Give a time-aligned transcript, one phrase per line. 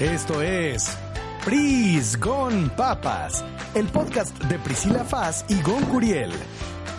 [0.00, 0.96] Esto es
[1.44, 6.30] Pris Gon Papas, el podcast de Priscila Faz y Gon Curiel.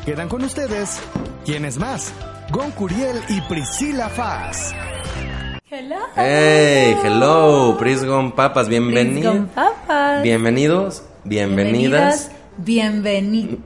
[0.06, 1.00] Quedan con ustedes,
[1.46, 2.14] ¿quién es más?
[2.52, 4.74] Gon Curiel y Priscila Faz.
[5.70, 5.96] Hello.
[6.16, 9.50] Hey, hello, Prisgon Papas, Prisgon bienvenidos.
[9.56, 10.22] Papas.
[10.24, 12.32] Bienvenidos, bienvenidas.
[12.58, 13.60] Bienvenidos.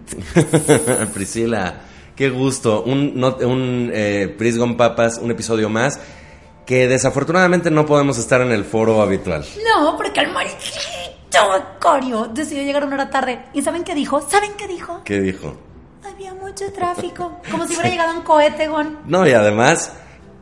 [1.14, 1.82] Priscila,
[2.16, 2.84] qué gusto.
[2.84, 6.00] Un, no- un eh, Prisgon Papas, un episodio más
[6.66, 9.46] que desafortunadamente no podemos estar en el foro habitual.
[9.64, 10.96] No, porque el mariquito
[11.80, 13.46] Corio decidió llegar una hora tarde.
[13.54, 14.22] ¿Y saben qué dijo?
[14.22, 15.02] ¿Saben qué dijo?
[15.04, 15.56] ¿Qué dijo?
[16.04, 17.40] Había mucho tráfico.
[17.52, 19.00] Como si hubiera llegado un cohete, Gon.
[19.06, 19.92] No, y además,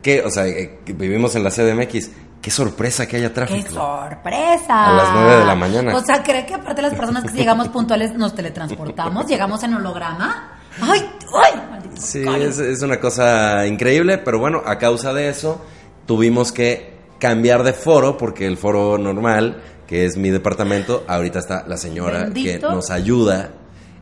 [0.02, 2.10] que, o sea, eh, vivimos en la CDMX.
[2.40, 3.70] Qué sorpresa que haya ¡Qué tráfico.
[3.70, 4.84] sorpresa!
[4.84, 5.96] A las nueve de la mañana.
[5.96, 9.26] O sea, ¿cree que aparte de las personas que llegamos puntuales nos teletransportamos?
[9.26, 10.58] ¿Llegamos en holograma?
[10.82, 11.10] ¡Ay!
[11.42, 11.62] ¡Ay!
[11.70, 15.64] Maldito Sí, es una cosa increíble, pero bueno, a causa de eso
[16.06, 21.64] tuvimos que cambiar de foro porque el foro normal, que es mi departamento, ahorita está
[21.66, 22.68] la señora Bendito.
[22.68, 23.50] que nos ayuda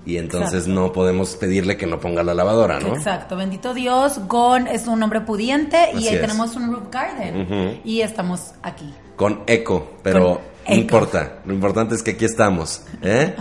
[0.05, 0.73] y entonces Exacto.
[0.81, 2.89] no podemos pedirle que no ponga la lavadora, ¿no?
[2.97, 4.19] Exacto, bendito Dios.
[4.27, 6.21] Gon es un hombre pudiente y ahí es.
[6.21, 7.81] tenemos un roof garden.
[7.85, 8.93] Y estamos aquí.
[9.15, 10.75] Con eco, pero Con no eco.
[10.75, 11.39] importa.
[11.45, 13.37] Lo importante es que aquí estamos, ¿eh?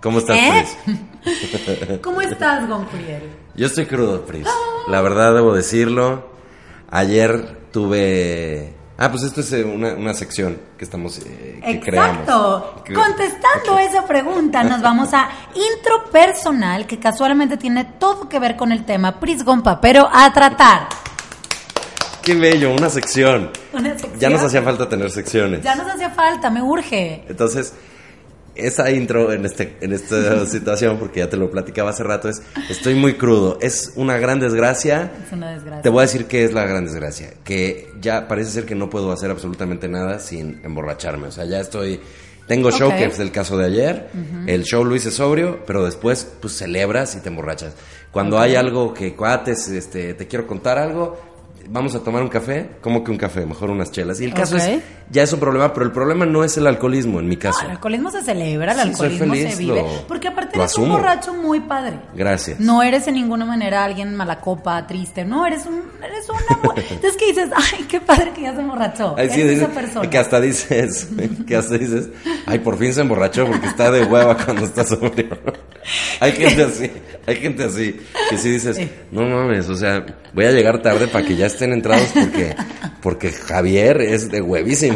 [0.00, 0.64] ¿Cómo estás, ¿Eh?
[0.84, 2.00] Pris?
[2.02, 3.22] ¿Cómo estás, Gon Curiel?
[3.54, 4.46] Yo estoy crudo, Pris.
[4.88, 6.30] La verdad debo decirlo.
[6.88, 8.72] Ayer tuve...
[8.96, 11.18] Ah, pues esto es eh, una, una sección que estamos...
[11.18, 11.90] eh, que.
[11.90, 12.82] Exacto.
[12.94, 18.72] Contestando esa pregunta, nos vamos a intro personal que casualmente tiene todo que ver con
[18.72, 20.88] el tema Prisgon Papero a tratar.
[22.22, 23.50] Qué bello, una sección.
[23.74, 24.18] Una sección.
[24.18, 25.62] Ya nos hacía falta tener secciones.
[25.62, 27.26] Ya nos hacía falta, me urge.
[27.28, 27.74] Entonces,
[28.56, 32.42] esa intro en, este, en esta situación, porque ya te lo platicaba hace rato, es
[32.70, 33.58] estoy muy crudo.
[33.60, 35.12] Es una gran desgracia.
[35.26, 35.82] Es una desgracia.
[35.82, 37.34] Te voy a decir qué es la gran desgracia.
[37.44, 41.28] Que ya parece ser que no puedo hacer absolutamente nada sin emborracharme.
[41.28, 42.00] O sea, ya estoy...
[42.46, 42.96] Tengo show, Ok.
[42.98, 44.08] que es el caso de ayer.
[44.46, 47.74] El show lo hice sobrio, pero después, pues, celebras y te emborrachas.
[48.12, 51.20] Cuando hay algo que, cuates, este, te quiero contar algo,
[51.68, 52.70] vamos a tomar un café.
[52.80, 53.44] ¿Cómo que un café?
[53.44, 54.20] Mejor unas chelas.
[54.20, 54.62] Y el caso Ok.
[54.62, 54.80] es,
[55.10, 57.60] ya es un problema, pero el problema no es el alcoholismo, en mi caso.
[57.60, 59.82] No, el alcoholismo se celebra, el Sí, alcoholismo feliz, se vive.
[59.82, 61.98] lo- porque aparte eres un borracho muy padre.
[62.14, 62.58] Gracias.
[62.60, 65.24] No eres en ninguna manera alguien mala copa, triste.
[65.24, 66.74] No, eres un, eres una.
[66.90, 69.14] Entonces que dices, ay, qué padre que ya se emborrachó.
[69.16, 70.10] Ay, sí, eres dice- esa persona.
[70.10, 71.08] que hasta dices,
[71.46, 72.08] que hasta dices,
[72.46, 75.28] ay, por fin se emborrachó porque está de hueva cuando está sobrio.
[76.20, 76.90] hay gente así,
[77.26, 78.00] hay gente así,
[78.30, 78.80] que sí dices,
[79.12, 82.54] no mames, o sea, voy a llegar tarde para que ya estén entrados porque,
[83.02, 84.40] porque Javier es de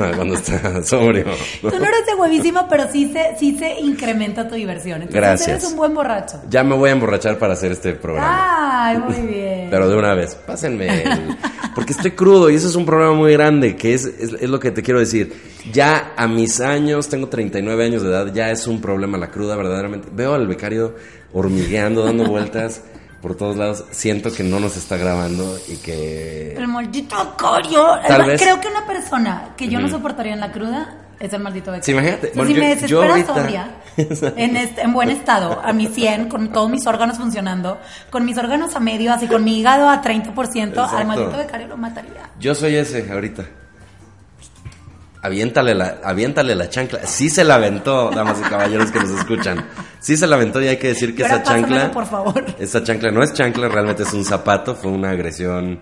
[0.01, 1.25] huevísima cuando está sobrio.
[1.61, 5.03] Tú no eres de huevísima, pero sí se, sí se incrementa tu diversión.
[5.03, 5.49] Entonces Gracias.
[5.49, 6.41] eres un buen borracho.
[6.49, 8.87] Ya me voy a emborrachar para hacer este programa.
[8.89, 9.69] Ay, muy bien.
[9.71, 11.03] Pero de una vez, pásenme.
[11.03, 11.37] el-
[11.75, 14.59] Porque estoy crudo y eso es un problema muy grande, que es, es, es lo
[14.59, 15.33] que te quiero decir.
[15.73, 19.55] Ya a mis años, tengo 39 años de edad, ya es un problema la cruda,
[19.57, 20.09] verdaderamente.
[20.13, 20.95] Veo al becario
[21.33, 22.83] hormigueando, dando vueltas
[23.21, 23.85] por todos lados.
[23.91, 26.55] Siento que no nos está grabando y que...
[26.57, 27.99] El maldito Corio.
[28.07, 31.41] Tal vez- Creo que una persona que yo no soportaría en la cruda es el
[31.43, 31.85] maldito becario.
[31.85, 32.29] Sí, imagínate.
[32.29, 33.71] O sea, Bueno, si yo- me yo desespera ahorita- sobria,
[34.37, 37.79] en, este- en buen estado, a mi 100, con todos mis órganos funcionando,
[38.09, 41.07] con mis órganos a medio, así con mi hígado a 30%, al Exacto.
[41.07, 42.31] maldito becario lo mataría.
[42.39, 43.45] Yo soy ese ahorita.
[45.23, 47.07] Aviéntale la, aviéntale la chancla.
[47.07, 49.67] Sí se la aventó, damas y caballeros que nos escuchan.
[50.01, 51.91] Sí se la aventó y hay que decir que esa chancla...
[51.91, 52.43] por favor.
[52.59, 54.75] Esa chancla no es chancla, realmente es un zapato.
[54.75, 55.81] Fue una agresión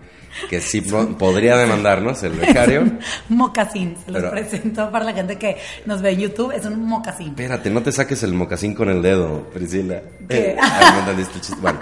[0.51, 2.85] que sí po- podría demandarnos el becario.
[3.29, 5.57] Mocasín, se los Pero- presento para la gente que
[5.87, 7.29] nos ve en YouTube, es un mocasín.
[7.29, 10.01] Espérate, no te saques el mocasín con el dedo, Priscila.
[10.29, 10.51] ¿Qué?
[10.51, 11.55] Eh, ay, chiste.
[11.61, 11.79] Bueno,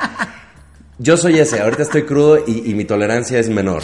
[0.99, 3.83] yo soy ese, ahorita estoy crudo y, y mi tolerancia es menor.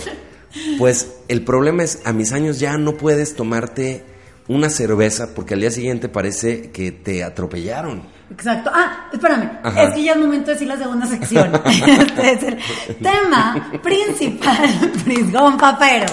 [0.78, 4.04] Pues el problema es, a mis años ya no puedes tomarte
[4.48, 8.02] una cerveza porque al día siguiente parece que te atropellaron.
[8.30, 8.70] Exacto.
[8.72, 9.58] Ah, espérame.
[9.62, 9.84] Ajá.
[9.84, 11.52] Es que ya es momento de decir la segunda sección.
[11.66, 12.58] este es el
[12.96, 16.06] tema principal, Prisgón Papero.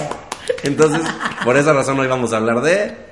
[0.62, 1.02] Entonces,
[1.44, 3.10] por esa razón hoy vamos a hablar de...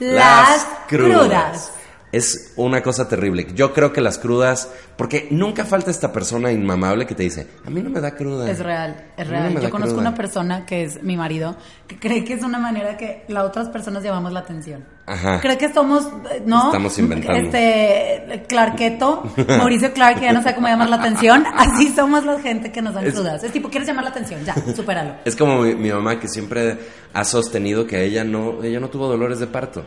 [0.00, 1.72] Las crudas.
[2.12, 3.46] Es una cosa terrible.
[3.54, 7.70] Yo creo que las crudas, porque nunca falta esta persona inmamable que te dice, a
[7.70, 8.50] mí no me da cruda.
[8.50, 9.54] Es real, es no real.
[9.54, 10.08] Yo conozco cruda".
[10.08, 11.56] una persona que es mi marido,
[11.88, 14.84] que cree que es una manera que las otras personas llamamos la atención.
[15.06, 15.40] Ajá.
[15.40, 16.06] Cree que somos,
[16.44, 16.66] ¿no?
[16.66, 17.40] Estamos inventando.
[17.40, 21.44] Este, Clarketo, Mauricio Clark, que ya no sabe cómo llamar la atención.
[21.56, 23.42] Así somos la gente que nos dan Es- crudas.
[23.42, 24.44] Es tipo, ¿quieres llamar la atención?
[24.44, 25.14] Ya, supéralo.
[25.24, 26.78] Es como mi, mi mamá que siempre
[27.14, 29.82] ha sostenido que ella no, ella no tuvo dolores de parto.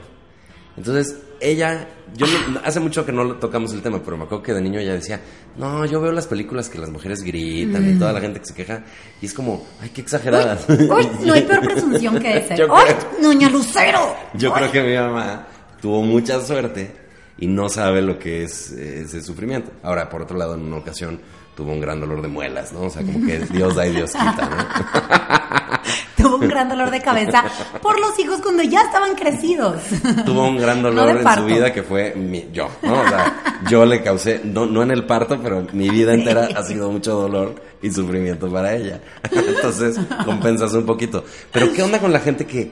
[0.77, 4.53] Entonces, ella, yo no- hace mucho que no tocamos el tema, pero me acuerdo que
[4.53, 5.21] de niño ella decía,
[5.57, 8.53] no, yo veo las películas que las mujeres gritan y toda la gente que se
[8.53, 8.83] queja,
[9.21, 10.65] y es como, ay, qué exageradas.
[10.69, 12.57] Uy, no hay peor presunción que ese.
[12.57, 14.15] Yo ¡Ay, creo- doña Lucero!
[14.33, 14.61] Yo Ay.
[14.69, 15.47] creo que mi mamá
[15.81, 16.91] tuvo mucha suerte
[17.37, 19.71] y no sabe lo que es eh, ese sufrimiento.
[19.83, 21.19] Ahora, por otro lado, en una ocasión
[21.55, 22.81] tuvo un gran dolor de muelas, ¿no?
[22.81, 25.55] O sea, como que Dios da y Dios quita, ¿no?
[26.17, 27.43] Tuvo un gran dolor de cabeza
[27.83, 29.79] por los hijos cuando ya estaban crecidos.
[30.25, 31.41] tuvo un gran No dolor de en parto.
[31.41, 32.99] su vida que fue mi- yo, ¿no?
[33.01, 36.63] O sea, yo le causé, no, no en el parto, pero mi vida entera ha
[36.63, 38.99] sido mucho dolor y sufrimiento para ella.
[39.31, 41.23] Entonces, compensas un poquito.
[41.51, 42.71] Pero, ¿qué onda con la gente que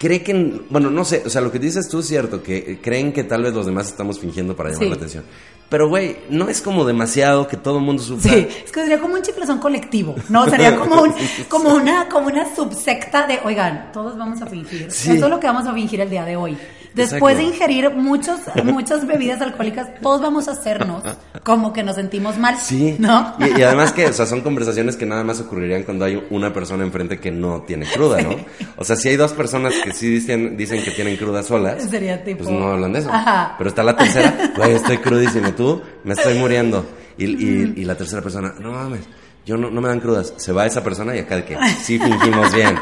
[0.00, 3.12] cree que, bueno, no sé, o sea, lo que dices tú es cierto, que creen
[3.12, 4.88] que tal vez los demás estamos fingiendo para llamar Sí.
[4.88, 5.24] la atención.
[5.68, 8.32] Pero, güey, no es como demasiado que todo el mundo sufra.
[8.32, 10.48] Sí, es que sería como un chiflazón colectivo, ¿no?
[10.50, 11.12] Sería como, un,
[11.48, 14.90] como, una, como una subsecta de, oigan, todos vamos a fingir.
[14.90, 15.12] Sí.
[15.12, 16.56] Eso es lo que vamos a fingir el día de hoy.
[16.94, 17.64] Después de Exacto.
[17.72, 21.02] ingerir muchos, muchas bebidas alcohólicas, todos vamos a hacernos
[21.44, 23.34] como que nos sentimos mal, Sí, ¿no?
[23.38, 26.52] Y, y además que, o sea, son conversaciones que nada más ocurrirían cuando hay una
[26.52, 28.36] persona enfrente que no tiene cruda, ¿no?
[28.76, 32.22] O sea, si hay dos personas que sí dicen, dicen que tienen cruda solas, Sería
[32.24, 33.10] tipo- pues no hablan de eso.
[33.12, 33.54] Ajá.
[33.56, 36.84] Pero está la tercera, güey, estoy crudísimo, tú, me estoy muriendo.
[37.16, 39.00] Y, y- y la tercera persona, no mames,
[39.46, 40.32] yo no, no me dan crudas.
[40.36, 42.76] Se va esa persona y acá de que, sí, fingimos bien.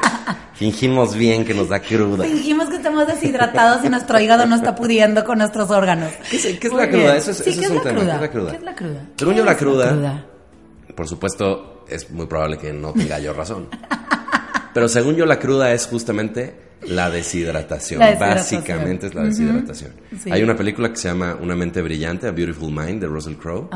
[0.58, 2.24] Fingimos bien que nos da cruda.
[2.24, 6.12] Fingimos que estamos deshidratados y nuestro hígado no está pudiendo con nuestros órganos.
[6.28, 7.16] ¿Qué es, qué es Muy la cruda?
[7.16, 7.94] Eso es, Sí, eso ¿qué es un la tema.
[8.00, 8.12] cruda?
[8.12, 8.50] ¿Qué es la cruda?
[8.50, 9.06] ¿Qué es la cruda?
[9.16, 10.24] Según ¿Qué yo, la es cruda,
[10.96, 13.68] por supuesto, es muy probable que no tenga yo razón.
[14.74, 16.54] Pero según yo, la cruda es justamente
[16.88, 18.00] la deshidratación.
[18.00, 18.60] La deshidratación.
[18.62, 19.92] Básicamente es la deshidratación.
[20.22, 20.30] Sí.
[20.30, 23.68] Hay una película que se llama Una mente brillante, A Beautiful Mind, de Russell Crowe,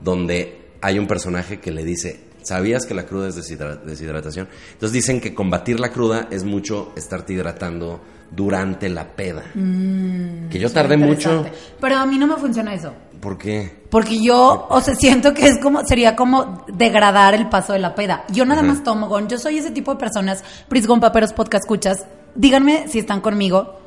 [0.00, 4.48] donde hay un personaje que le dice, ¿sabías que la cruda es deshidra- deshidratación?
[4.72, 8.00] Entonces dicen que combatir la cruda es mucho estarte hidratando
[8.30, 9.42] durante la peda.
[9.54, 11.42] que yo tardé mucho.
[11.42, 11.46] Mm.
[11.80, 12.92] Pero a mí no me funciona eso.
[13.20, 13.82] ¿Por qué?
[13.90, 17.94] Porque yo, o sea, siento que es como, sería como degradar el paso de la
[17.94, 18.24] peda.
[18.30, 18.70] Yo nada Ajá.
[18.72, 19.28] más tomo, gon.
[19.28, 22.06] Yo soy ese tipo de personas, Prisgon Paperos Podcast Escuchas.
[22.34, 23.78] Díganme si están conmigo.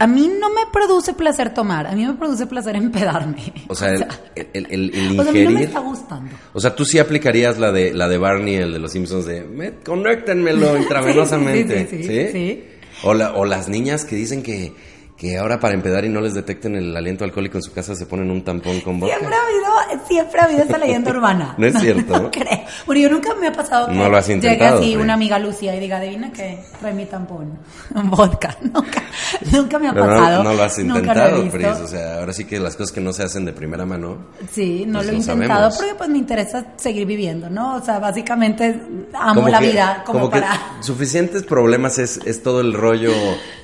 [0.00, 3.52] A mí no me produce placer tomar, a mí me produce placer empedarme.
[3.68, 4.06] O sea, el,
[4.52, 5.60] el- el- el o sea, a mí no me ingerir...
[5.68, 6.30] está gustando.
[6.52, 9.42] O sea, tú sí aplicarías la de la de Barney, el de los Simpsons, de
[9.42, 11.86] "Me- conéctenmelo intravenosamente.
[11.88, 12.64] sí, sí, sí, sí, sí.
[13.02, 14.72] O, la- o las niñas que dicen que,
[15.18, 18.06] que ahora para empedar y no les detecten el aliento alcohólico en su casa se
[18.06, 19.16] ponen un tampón con vodka.
[19.18, 21.54] Siempre ha habido, siempre ha habido esta leyenda urbana.
[21.58, 22.30] No es cierto, No, ¿no?
[22.30, 22.60] creo.
[22.86, 25.74] Bueno, yo nunca me ha pasado que No lo has llegue así una amiga Lucía
[25.74, 27.58] y diga, adivina que trae mi tampón.
[28.04, 28.56] Vodka.
[28.62, 29.02] Nunca,
[29.50, 30.44] nunca me ha Pero pasado.
[30.44, 31.48] no lo has intentado.
[31.50, 31.66] Pris.
[31.66, 34.18] O sea, ahora sí que las cosas que no se hacen de primera mano.
[34.52, 35.76] Sí, no Pues lo he lo intentado sabemos.
[35.78, 37.74] porque pues me interesa seguir viviendo, ¿no?
[37.74, 38.80] O sea, básicamente
[39.14, 40.56] amo como la que- vida como, para...
[40.80, 43.10] suficientes problemas es, es todo el rollo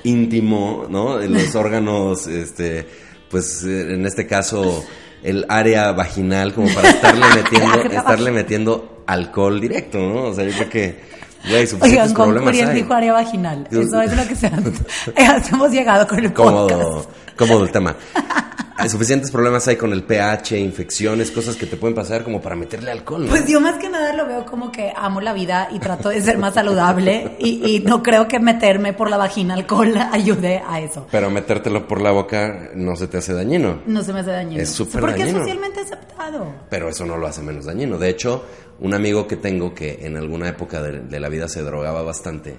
[0.03, 1.19] íntimo, ¿no?
[1.45, 2.87] Los órganos, este,
[3.29, 4.83] pues eh, en este caso
[5.23, 10.23] el área vaginal como para estarle metiendo, estarle metiendo alcohol directo, ¿no?
[10.25, 10.99] O sea, yo creo que,
[11.43, 12.75] güey, Oigan, suficientes con problemas Curiel hay.
[12.75, 13.67] dijo área vaginal.
[13.71, 14.47] Eso es lo que se
[15.51, 17.09] hemos llegado con el Cómodo, podcast.
[17.37, 17.95] cómodo el tema.
[18.77, 22.55] Hay suficientes problemas hay con el pH, infecciones, cosas que te pueden pasar como para
[22.57, 23.29] meterle alcohol, ¿no?
[23.29, 26.21] Pues yo más que nada lo veo como que amo la vida y trato de
[26.21, 30.81] ser más saludable y, y no creo que meterme por la vagina alcohol ayude a
[30.81, 31.07] eso.
[31.09, 33.81] Pero metértelo por la boca no se te hace dañino.
[33.85, 34.61] No se me hace dañino.
[34.61, 35.37] Es súper Porque dañino.
[35.39, 36.53] es socialmente aceptado.
[36.69, 37.97] Pero eso no lo hace menos dañino.
[37.97, 38.43] De hecho,
[38.81, 42.57] un amigo que tengo que en alguna época de, de la vida se drogaba bastante,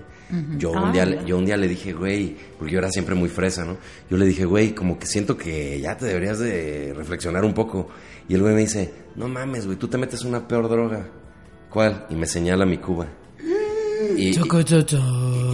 [0.59, 1.21] yo, un Ah, día, mira.
[1.23, 3.77] le- yo un día le dije, güey, porque yo era siempre muy fresa, ¿no?
[4.11, 7.89] Yo le dije, güey, como que siento que ya te deberías de reflexionar un poco.
[8.29, 11.07] Y el güey me dice, no mames, güey, tú te metes una peor droga.
[11.71, 12.07] ¿Cuál?
[12.11, 13.07] Y me señala mi cuba.
[14.17, 14.33] Y,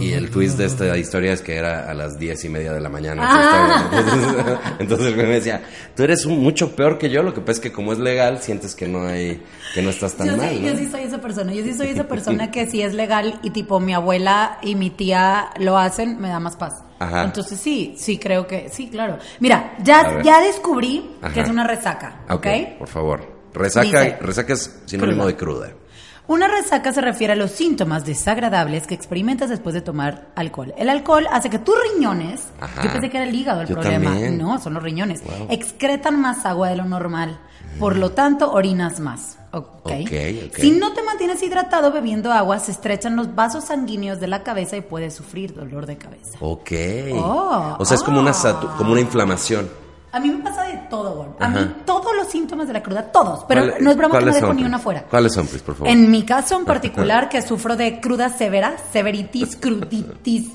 [0.01, 2.79] y el twist de esta historia es que era a las diez y media de
[2.81, 3.21] la mañana.
[3.25, 3.89] Ah.
[3.91, 5.61] Entonces, entonces el güey me decía,
[5.95, 8.39] tú eres un- mucho peor que yo, lo que pasa es que como es legal,
[8.41, 9.41] sientes que no hay,
[9.73, 10.67] que no estás tan Yo mal, sí, ¿no?
[10.69, 11.53] yo sí soy esa persona.
[11.53, 14.89] Yo sí soy esa persona que si es legal y tipo mi abuela y mi
[14.89, 16.83] tía lo hacen, me da más paz.
[16.99, 17.23] Ajá.
[17.25, 19.17] Entonces sí, sí creo que, sí, claro.
[19.39, 21.33] Mira, A ya, ya descubrí Ajá.
[21.33, 22.33] que es una resaca, ¿ok?
[22.45, 22.47] Ok,
[22.79, 23.33] por favor.
[23.53, 25.27] Resaca, Dice- resaca es sinónimo Cruda.
[25.27, 25.82] de cruda.
[26.25, 30.73] Una resaca se refiere a los síntomas desagradables que experimentas después de tomar alcohol.
[30.77, 32.81] El alcohol hace que tus riñones, Ajá.
[32.81, 34.37] yo pensé que era el hígado el Yo problema, también.
[34.37, 35.47] no, son los riñones, Wow.
[35.49, 37.37] excretan más agua de lo normal,
[37.77, 39.37] por lo tanto orinas más.
[39.51, 39.65] Ok.
[39.85, 39.91] Ok,
[40.47, 40.55] ok.
[40.55, 44.77] Si no te mantienes hidratado bebiendo agua, se estrechan los vasos sanguíneos de la cabeza
[44.77, 46.37] y puedes sufrir dolor de cabeza.
[46.39, 46.71] Ok.
[47.15, 48.75] Oh, o sea, es como una, ah.
[48.77, 49.69] como una inflamación.
[50.13, 51.35] A mí me pasa de todo, Gon.
[51.39, 51.59] A Ajá.
[51.59, 54.31] mí todos los síntomas de la cruda, todos, pero ¿Cuál- no es broma que no
[54.33, 55.03] dejo son, ni una fuera.
[55.09, 55.89] ¿Cuáles son, Pris, por favor?
[55.91, 60.49] En mi caso en particular, que sufro de cruda severa, severitis, cruditis,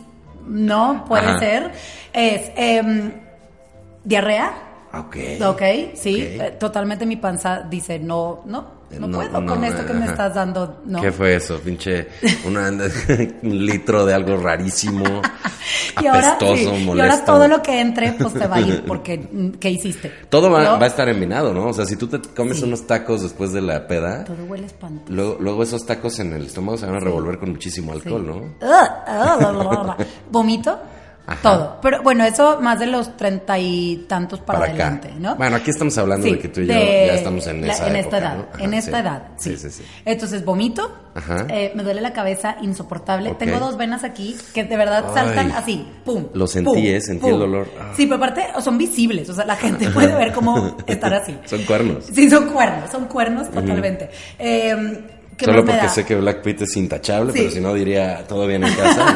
[0.47, 1.39] no puede Ajá.
[1.41, 1.73] ser,
[2.13, 3.13] es em,
[4.05, 4.53] ¿Diarrea?
[4.95, 5.17] Ok.
[5.45, 5.63] Ok,
[5.95, 9.93] sí, eh, totalmente mi panza dice, no, no, no, No, puedo no, con esto que
[9.93, 10.11] me ajá.
[10.13, 11.01] estás dando, no.
[11.03, 11.59] ¿Qué fue eso?
[11.61, 12.09] Pinche
[12.47, 12.69] una-
[13.43, 15.05] un litro de algo rarísimo,
[16.03, 17.13] y ahora, apestoso, sí, y molesto.
[17.13, 20.13] ahora todo lo que entre, pues te va a ir, porque, mm, ¿qué hiciste?
[20.29, 20.79] Todo va, ¿No?
[20.79, 21.67] va a estar envinado, ¿no?
[21.69, 22.65] O sea, si tú te comes Sí.
[22.65, 25.13] unos tacos después de la peda, Todo huele espantoso.
[25.13, 28.55] luego, luego esos tacos en el estómago se van a revolver con muchísimo alcohol, ¿no?
[30.31, 30.79] Vomito,
[31.29, 31.43] Ajá.
[31.43, 31.79] todo.
[31.83, 35.17] Pero bueno, eso más de los treinta y tantos para, Para adelante, acá.
[35.21, 35.37] ¿no?
[35.37, 37.87] Bueno, aquí estamos hablando Sí, de que tú y yo ya estamos en la- esa
[37.89, 38.47] en época, esta edad, ¿no?
[38.55, 39.03] Ajá, en esta sí.
[39.03, 39.51] edad, sí.
[39.51, 39.83] Sí, sí, sí.
[40.07, 41.47] Entonces vomito, Ajá.
[41.51, 43.35] eh, me duele la cabeza insoportable.
[43.39, 46.29] Tengo dos venas aquí que de verdad saltan así, pum.
[46.33, 47.33] Lo sentí, pum, eh, sentí pum.
[47.35, 47.69] el dolor.
[47.79, 47.93] Ah.
[47.95, 51.37] Sí, pero aparte son visibles, o sea, la gente puede ver cómo estar así.
[51.45, 52.07] Son cuernos.
[52.13, 54.09] Sí, son cuernos, son cuernos totalmente.
[54.39, 55.89] Eh, ¿Qué Solo porque da?
[55.89, 57.39] sé que Black Pete es intachable, Sí.
[57.41, 59.13] pero si no diría todo bien en casa,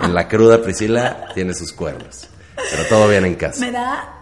[0.00, 0.06] ¿no?
[0.06, 2.28] En la cruda Priscila tiene sus cuernos.
[2.56, 3.60] Pero todo bien en casa.
[3.64, 4.14] Me da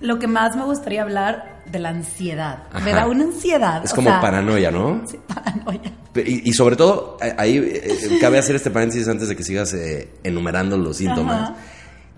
[0.00, 2.64] lo que más me gustaría hablar de la ansiedad.
[2.84, 3.82] Me da una ansiedad.
[3.84, 5.02] Es o como sea, paranoia, ¿no?
[5.10, 5.92] Sí, paranoia.
[6.16, 9.74] Y, y sobre todo, eh, ahí eh, cabe hacer este paréntesis antes de que sigas
[9.74, 11.50] eh, enumerando los síntomas.
[11.50, 11.56] Ajá.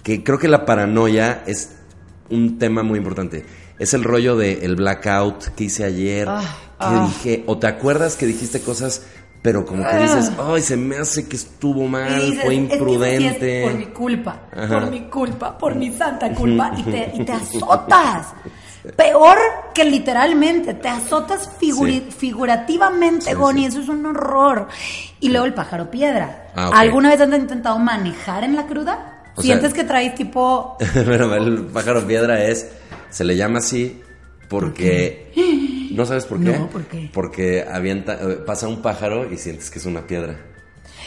[0.05, 1.71] Que creo que la paranoia es
[2.31, 3.45] un tema muy importante.
[3.79, 6.43] Es el rollo de el blackout que hice ayer, Ah,
[6.79, 7.07] que ah.
[7.09, 9.03] dije, o te acuerdas que dijiste cosas,
[9.43, 9.99] pero como que Ah.
[10.03, 13.63] dices, ay, se me hace que estuvo mal, dices, fue "Es que eso sí imprudente.
[13.65, 14.81] por mi culpa, Ajá.
[14.81, 18.27] por mi culpa, por mi santa culpa, y te, y te azotas.
[18.97, 19.37] Peor
[19.75, 22.07] que literalmente, te azotas Sí.
[22.17, 23.67] figurativamente, Sí, Goni, sí.
[23.67, 24.69] eso es un horror.
[25.21, 26.51] Y luego el pájaro piedra.
[26.55, 26.71] Ah.
[26.75, 29.23] ¿Alguna vez has intentado manejar en la cruda?
[29.37, 32.67] O ¿Sientes sea- que traes tipo Pero el pájaro piedra es,
[33.11, 34.01] se le llama así
[34.49, 35.33] porque...
[35.93, 36.53] ¿No sabes por qué?
[36.59, 37.11] No, ¿por qué?
[37.13, 40.39] Porque avienta, eh, pasa un pájaro y sientes que es una piedra.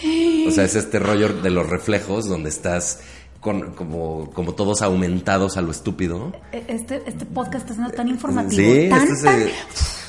[0.48, 3.00] O sea, es este rollo de los reflejos donde estás
[3.40, 6.34] con, como, como todos aumentados a lo estúpido.
[6.52, 8.60] E- Este, este podcast está siendo tan informativo.
[8.74, 9.52] Sí, tan, este es, tan eh,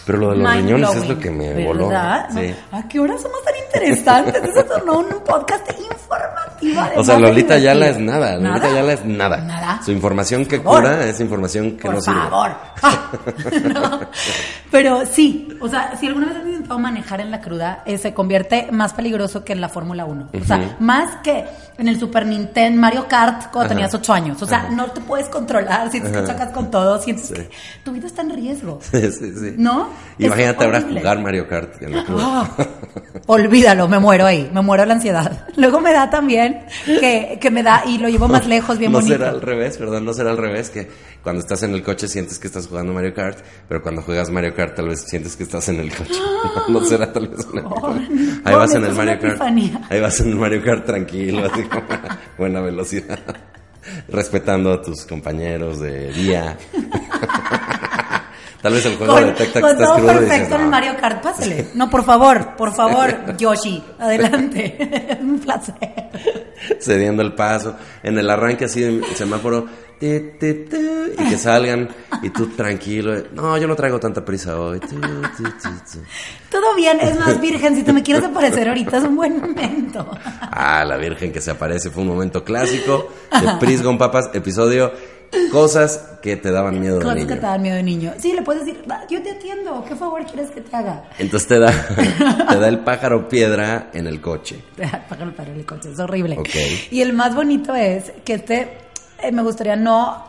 [0.06, 1.90] pero lo de los mind riñones es lo que me voló.
[2.32, 2.54] Sí.
[2.72, 4.42] ¿A qué hora somos tan interesantes?
[4.42, 6.82] Eso tornó un podcast informativo.
[6.96, 8.20] O sea, Lolita Yala es divertido.
[8.20, 8.36] nada.
[8.36, 9.36] Lolita Yala es nada.
[9.38, 9.80] Nada.
[9.84, 10.82] Su información que Por favor.
[10.90, 12.20] cura es información que Por no sirve.
[12.20, 12.50] favor.
[12.82, 13.10] Ah,
[13.74, 14.00] no.
[14.70, 18.14] Pero sí, o sea, si alguna vez has intentado manejar en la cruda, eh, se
[18.14, 20.28] convierte más peligroso que en la Fórmula 1.
[20.40, 21.44] O sea, más que
[21.78, 23.68] en el Super Nintendo Mario Kart cuando Ajá.
[23.68, 24.40] tenías 8 años.
[24.42, 24.70] O sea, Ajá.
[24.70, 26.26] no te puedes controlar, sientes que Ajá.
[26.32, 27.34] chocas con todo, sientes Sí.
[27.34, 27.50] que
[27.84, 28.78] tu vida está en riesgo.
[28.92, 29.54] Sí, sí, sí.
[29.58, 29.88] ¿No?
[30.18, 32.22] Imagínate ahora jugar Mario Kart en la cruda.
[32.24, 32.50] Ah,
[33.26, 35.46] olvídalo, me muero ahí, me muero de la ansiedad.
[35.56, 38.98] Luego me da también que, que me da y lo llevo más lejos, bien no
[38.98, 39.14] bonito.
[39.16, 40.88] será al revés, perdón, no será al revés, que
[41.22, 44.54] cuando estás en el coche sientes que estás jugando Mario Kart, pero cuando juegas Mario
[44.54, 46.14] Kart tal vez sientes que estás en el coche.
[46.68, 47.94] no será tal vez Oh,
[48.44, 49.32] Ahí vas oh, en el Mario una Kart.
[49.32, 49.80] epifanía.
[49.88, 53.18] Ahí vas en el Mario Kart tranquilo, así como a buena velocidad.
[54.08, 56.56] Respetando a tus compañeros de día.
[58.62, 60.64] Tal vez el juego Con, detecta que con estás todo y perfecto dices, en el
[60.64, 60.70] "No".
[60.70, 61.66] Mario Kart, pásale.
[61.74, 65.18] No, por favor, por favor, Yoshi, adelante.
[65.20, 65.74] Un placer.
[66.80, 69.66] cediendo el paso, en el arranque así del semáforo,
[70.00, 70.08] y
[71.28, 71.88] que salgan,
[72.22, 74.80] y tú tranquilo, no, yo no traigo tanta prisa hoy.
[76.50, 80.08] Todo bien, es más virgen, si te me quieres aparecer ahorita es un buen momento.
[80.40, 84.92] Ah, la Virgen que se aparece, fue un momento clásico de Pris con Papas, episodio,
[85.50, 87.34] cosas que te daban miedo de Cosas que niño.
[87.34, 88.12] te dan miedo de niño.
[88.18, 91.04] Sí, le puedes decir, "Va, yo te atiendo, ¿qué favor quieres que te haga?
[91.18, 91.72] Entonces te da,
[92.48, 94.62] te da el pájaro piedra en el coche.
[95.08, 96.38] Pájaro para el coche, es horrible.
[96.38, 96.48] Ok.
[96.90, 98.78] Y el más bonito es que este,
[99.22, 100.22] eh, me gustaría no,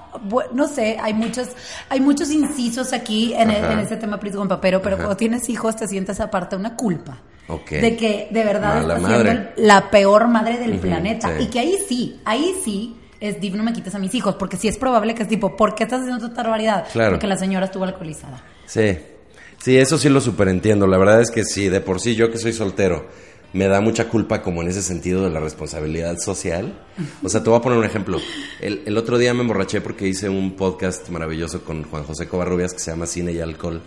[0.53, 1.50] no sé, hay muchos,
[1.89, 5.03] hay muchos incisos aquí en, el- en ese tema Pris con papero, pero Ajá.
[5.05, 7.19] cuando tienes hijos te sientes aparte una culpa.
[7.50, 7.69] Ok.
[7.72, 9.31] De que de verdad Mala estás madre.
[9.31, 11.38] siendo el- la peor madre del planeta.
[11.38, 11.43] sí.
[11.43, 14.58] Y que ahí sí, ahí sí es div, no me quites a mis hijos, porque
[14.58, 16.86] sí es probable que es tipo, ¿por qué estás haciendo tanta barbaridad?
[16.92, 17.12] Claro.
[17.12, 18.44] Porque la señora estuvo alcoholizada.
[18.65, 18.98] Sí,
[19.63, 20.88] sí, eso sí lo superentiendo.
[20.88, 23.08] La verdad es que sí, de por sí yo que soy soltero,
[23.53, 26.74] me da mucha culpa como en ese sentido de la responsabilidad social.
[27.24, 28.17] O sea, te voy a poner un ejemplo.
[28.60, 32.74] El, el otro día me emborraché porque hice un podcast maravilloso con Juan José Covarrubias
[32.74, 33.81] que se llama Cine y Alcohol,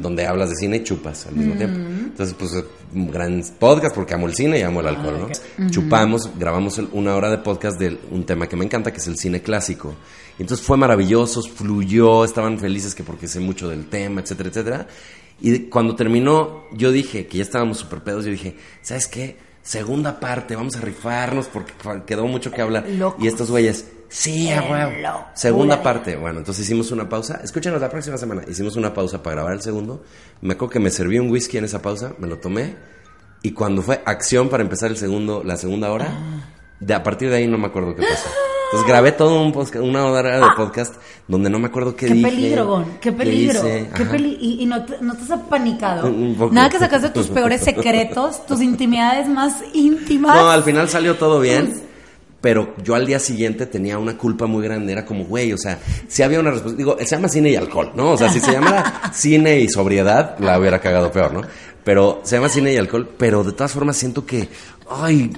[0.00, 1.78] donde hablas de cine y chupas al mismo tiempo.
[1.78, 5.70] Entonces, pues, es un gran podcast porque amo el cine y amo el alcohol, ¿no?
[5.70, 9.06] Chupamos, grabamos el- una hora de podcast de un tema que me encanta, que es
[9.06, 9.94] el cine clásico.
[10.38, 14.86] Y entonces fue maravilloso, fluyó, estaban felices que porque sé mucho del tema, etcétera, etcétera.
[15.40, 19.36] Y cuando terminó, yo dije, que ya estábamos súper pedos, yo dije, ¿sabes qué?
[19.62, 21.72] Segunda parte, vamos a rifarnos porque
[22.06, 22.88] quedó mucho que hablar.
[22.88, 23.22] Locos.
[23.22, 24.92] Y estos güeyes, sí, a huevo.
[24.92, 25.26] Hello.
[25.34, 26.16] Segunda parte.
[26.16, 27.40] Bueno, entonces hicimos una pausa.
[27.42, 28.42] Escúchenos la próxima semana.
[28.48, 30.04] Hicimos una pausa para grabar el segundo.
[30.40, 32.76] Me acuerdo que me serví un whisky en esa pausa, me lo tomé.
[33.42, 36.16] Y cuando fue acción para empezar el segundo, la segunda hora,
[36.80, 38.28] de a partir de ahí no me acuerdo qué pasó.
[38.66, 40.94] Entonces grabé todo un podcast, una hora de podcast
[41.28, 42.28] donde no me acuerdo qué, Qué dije.
[42.30, 43.62] peligro, Gon, qué peligro.
[43.62, 44.10] Qué ajá.
[44.10, 46.08] peli- y, y no, te, no te has apanicado.
[46.08, 46.54] Un- un poco.
[46.54, 50.34] Nada que sacaste tus peores secretos, tus intimidades más íntimas.
[50.36, 51.82] No, al final salió todo bien.
[52.40, 54.92] Pero yo al día siguiente tenía una culpa muy grande.
[54.92, 56.76] Era como, güey, o sea, si había una respuesta.
[56.76, 58.10] Digo, se llama cine y alcohol, ¿no?
[58.12, 61.42] O sea, si se llamara cine y sobriedad, la hubiera cagado peor, ¿no?
[61.82, 63.08] Pero se llama cine y alcohol.
[63.16, 64.48] Pero de todas formas siento que,
[64.90, 65.30] ay,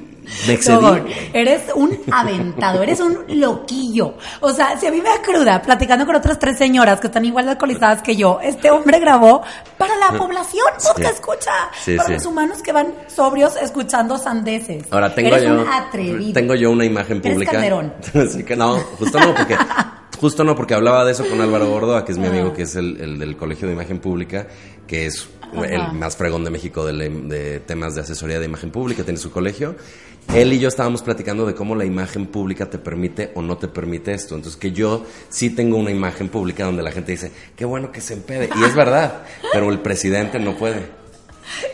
[0.47, 0.81] me excedí.
[0.81, 0.97] No,
[1.33, 4.15] eres un aventado, eres un loquillo.
[4.41, 7.25] O sea, si a mí me da cruda platicando con otras tres señoras que están
[7.25, 9.43] igual de alcoholizadas que yo, este hombre grabó
[9.77, 11.13] para la población porque Sí.
[11.15, 11.53] escucha,
[11.85, 12.15] Sí, para sí.
[12.15, 14.85] los humanos que van sobrios escuchando sandeces.
[14.91, 16.33] Ahora tengo eres yo un atrevido.
[16.33, 17.53] tengo yo una imagen Eres pública.
[17.53, 17.95] Calderón.
[18.15, 19.57] Así que no, justo no porque
[20.21, 22.75] justo no porque hablaba de eso con Álvaro Gordoa, que es mi amigo que es
[22.77, 24.47] el, el del Colegio de Imagen Pública,
[24.87, 25.65] que es Ajá.
[25.67, 29.31] el más fregón de México de, de temas de asesoría de imagen pública, tiene su
[29.31, 29.77] colegio.
[30.35, 33.67] Él y yo estábamos platicando de cómo la imagen pública te permite o no te
[33.67, 34.35] permite esto.
[34.35, 38.01] Entonces que yo sí tengo una imagen pública donde la gente dice, qué bueno que
[38.01, 38.51] se empede.
[38.55, 40.99] Y es verdad, pero el presidente no puede.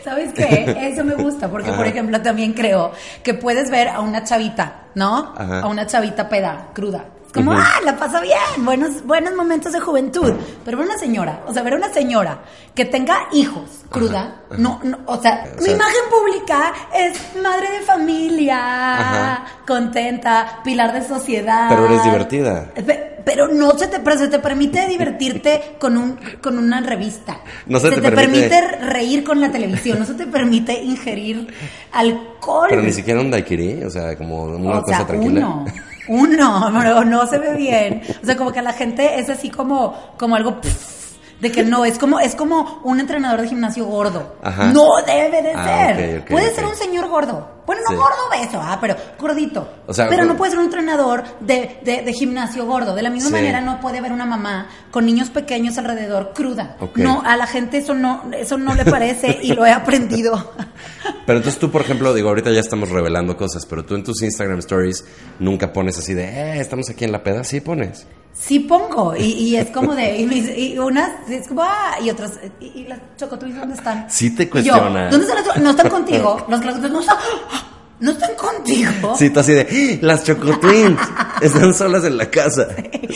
[0.03, 0.75] ¿Sabes qué?
[0.79, 2.93] Eso me gusta, porque por ejemplo también creo
[3.23, 5.33] que puedes ver a una chavita, ¿no?
[5.35, 5.61] Ajá.
[5.61, 7.05] A una chavita peda, cruda.
[7.35, 7.59] Como, Ujú.
[7.61, 10.33] ah, la pasa bien, buenos, buenos momentos de juventud.
[10.63, 12.39] Pero ver una señora, o sea, ver una señora
[12.73, 17.69] que tenga hijos, cruda, no, no, o sea, O mi sea- imagen pública es madre
[17.71, 18.57] de familia,
[18.97, 19.45] Ajá.
[19.67, 21.67] contenta, pilar de sociedad.
[21.69, 22.71] Pero eres divertida.
[22.73, 27.37] Pe- Pero no se te, pero se te permite divertirte con un con una revista.
[27.65, 28.49] No se te permite...
[28.49, 31.47] permite- reír con la televisión, no se te permite ingerir
[31.91, 32.67] alcohol.
[32.69, 35.39] Pero ni siquiera un daiquiri, o sea, como una o cosa sea, tranquila.
[35.47, 35.65] uno.
[36.07, 38.01] Uno, pero no se ve bien.
[38.21, 41.63] O sea, como que a la gente es así como, como algo pff, de que
[41.63, 44.35] no, es como, es como un entrenador de gimnasio gordo.
[44.43, 44.65] Ajá.
[44.71, 46.25] No debe de Ah, ser.
[46.25, 47.54] puede ser un señor gordo.
[47.65, 47.95] Bueno, no Sí.
[47.95, 49.67] gordo beso, ah, pero gordito.
[49.87, 52.93] O sea, pero no puede ser un entrenador de, de, de gimnasio gordo.
[52.95, 53.35] De la misma Sí.
[53.35, 56.77] manera no puede haber una mamá con niños pequeños alrededor cruda.
[56.95, 60.53] No, a la gente eso no, eso no le parece y lo he aprendido.
[61.25, 64.21] Pero entonces tú, por ejemplo, digo, ahorita ya estamos revelando cosas, pero tú en tus
[64.21, 65.05] Instagram stories
[65.39, 68.05] nunca pones así de, eh, estamos aquí en la peda, sí pones.
[68.37, 72.09] Sí pongo, y, y es como de, y, dice- y unas, es como, ah, y
[72.09, 74.05] otras, y, y las chocotuis, ¿dónde están?
[74.09, 75.09] Sí te yo, cuestiona.
[75.09, 77.17] ¿dónde están No están contigo, los chocotuis no están,
[78.01, 79.15] no están contigo.
[79.17, 80.05] Sí, tú así de, "¡Ah!
[80.05, 80.99] las Chocotwins
[81.41, 82.67] están solas en la casa.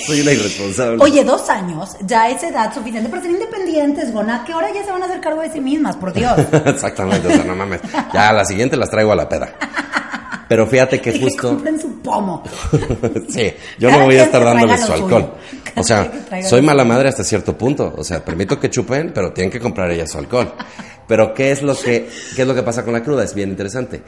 [0.07, 1.03] Soy una irresponsable.
[1.03, 4.91] Oye, dos años, ya es edad suficiente para ser independientes, Gona, que ahora ya se
[4.91, 6.39] van a hacer cargo de sí mismas, por Dios.
[6.65, 7.81] Exactamente, o sea, no mames.
[8.13, 9.53] Ya a la siguiente las traigo a la peda.
[10.49, 11.49] Pero fíjate que que justo...
[11.49, 12.43] compren su pomo.
[13.29, 15.33] sí, yo Cada no voy a estar que dándoles su alcohol.
[15.77, 17.93] O sea, que soy mala madre hasta cierto punto.
[17.95, 20.51] O sea, permito que chupen, pero tienen que comprar ellas su alcohol.
[21.07, 23.23] Pero ¿qué es lo que, qué es lo que pasa con la cruda?
[23.23, 24.01] Es bien interesante.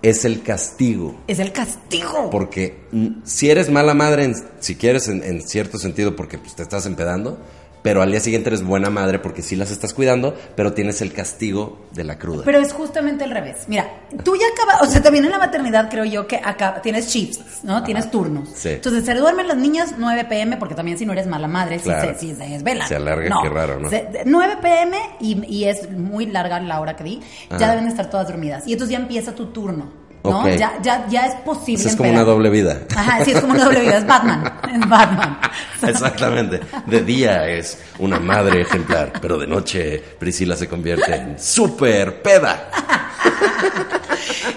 [0.00, 1.22] Es el castigo.
[1.26, 2.30] Es el castigo.
[2.30, 6.54] Porque mm, si eres mala madre, en- si quieres en, en cierto sentido, porque pues,
[6.54, 7.36] te estás empedando,
[7.82, 11.12] pero al día siguiente eres buena madre porque sí las estás cuidando, pero tienes el
[11.12, 12.42] castigo de la cruda.
[12.44, 13.64] Pero es justamente al revés.
[13.68, 13.88] Mira,
[14.24, 17.64] tú ya acabas, o sea, también en la maternidad creo yo que acá tienes shifts,
[17.64, 17.82] ¿no?
[17.82, 18.48] Tienes turnos.
[18.54, 18.70] Sí.
[18.70, 22.14] Entonces se duermen las niñas 9 pm, porque también si no eres mala madre, Claro.
[22.18, 22.88] si, se, si se desvelan.
[22.88, 23.88] Se alarga, qué raro, ¿no?
[23.90, 27.20] Se- de- 9 pm y, y es muy larga la hora que di,
[27.58, 28.66] ya deben de estar todas dormidas.
[28.66, 30.07] Y entonces ya empieza tu turno.
[30.24, 30.48] ¿No?
[30.48, 31.80] Ya, ya, ya es posible.
[31.80, 32.80] Eso es como una doble vida.
[32.94, 33.98] Ajá, sí, es como una doble vida.
[33.98, 34.52] Es Batman.
[34.74, 35.38] Es Batman.
[35.82, 36.60] Exactamente.
[36.86, 42.68] De día es una madre ejemplar, pero de noche Priscila se convierte en super peda.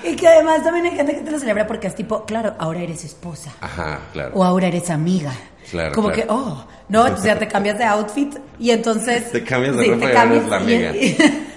[0.03, 2.79] Y que además también hay gente que te lo celebra porque es tipo, claro, ahora
[2.81, 3.51] eres esposa.
[3.61, 4.31] Ajá, claro.
[4.33, 5.31] O ahora eres amiga.
[5.69, 6.21] Claro, Como claro.
[6.27, 9.31] que, oh, no, entonces ya te cambias de outfit y entonces...
[9.31, 10.95] Te cambias de sí, ropa te y eres la y- amiga.
[10.95, 11.47] y-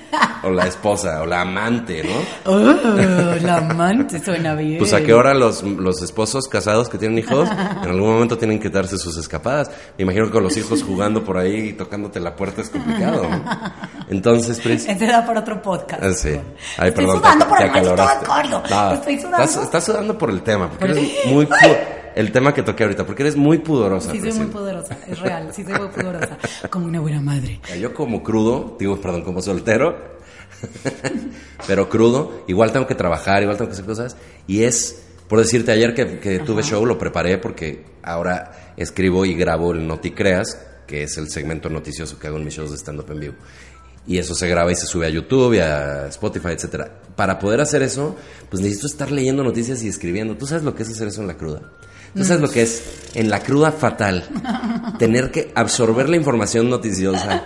[0.43, 2.51] O la esposa, o la amante, ¿no?
[2.53, 2.57] oh,
[3.43, 4.79] la amante suena bien.
[4.79, 8.59] Pues a qué hora los, los esposos casados que tienen hijos en algún momento tienen
[8.61, 9.71] que darse sus escapadas.
[9.99, 13.29] Me imagino que con los hijos jugando por ahí y tocándote la puerta es complicado.
[13.29, 13.45] ¿no?
[14.09, 14.87] Entonces, Pris.
[14.87, 16.03] Ese da para otro podcast.
[16.03, 16.31] Ah, sí.
[16.79, 18.27] Ay, Estoy perdón, sudando te- por te el acaloraste.
[18.71, 19.43] No, Estoy sudando.
[19.45, 21.47] Estás, estás sudando por el tema, porque Por- eres muy
[22.15, 24.13] el tema que toqué ahorita, porque eres muy pudorosa.
[24.13, 26.39] Sí, soy muy poderosa, es real, sí soy muy poderosa.
[26.71, 27.61] Como una buena madre.
[27.81, 29.97] Yo como crudo, digo, perdón, como soltero,
[31.67, 34.17] pero crudo, igual tengo que trabajar, igual tengo que hacer cosas.
[34.47, 39.35] Y es, por decirte, ayer que, que tuve show, lo preparé porque ahora escribo y
[39.35, 42.77] grabo el Noti Creas, que es el segmento noticioso que hago en mis shows de
[42.77, 43.35] stand-up en vivo.
[44.07, 47.01] Y eso se graba y se sube a YouTube y a Spotify, etcétera.
[47.17, 48.17] Para poder hacer eso,
[48.51, 50.37] pues necesito estar leyendo noticias y escribiendo.
[50.37, 51.63] ¿Tú sabes lo que es hacer eso en la cruda?
[52.15, 52.83] ¿Tú sabes lo que es
[53.15, 54.25] en la cruda fatal?
[54.99, 57.43] Tener que absorber la información noticiosa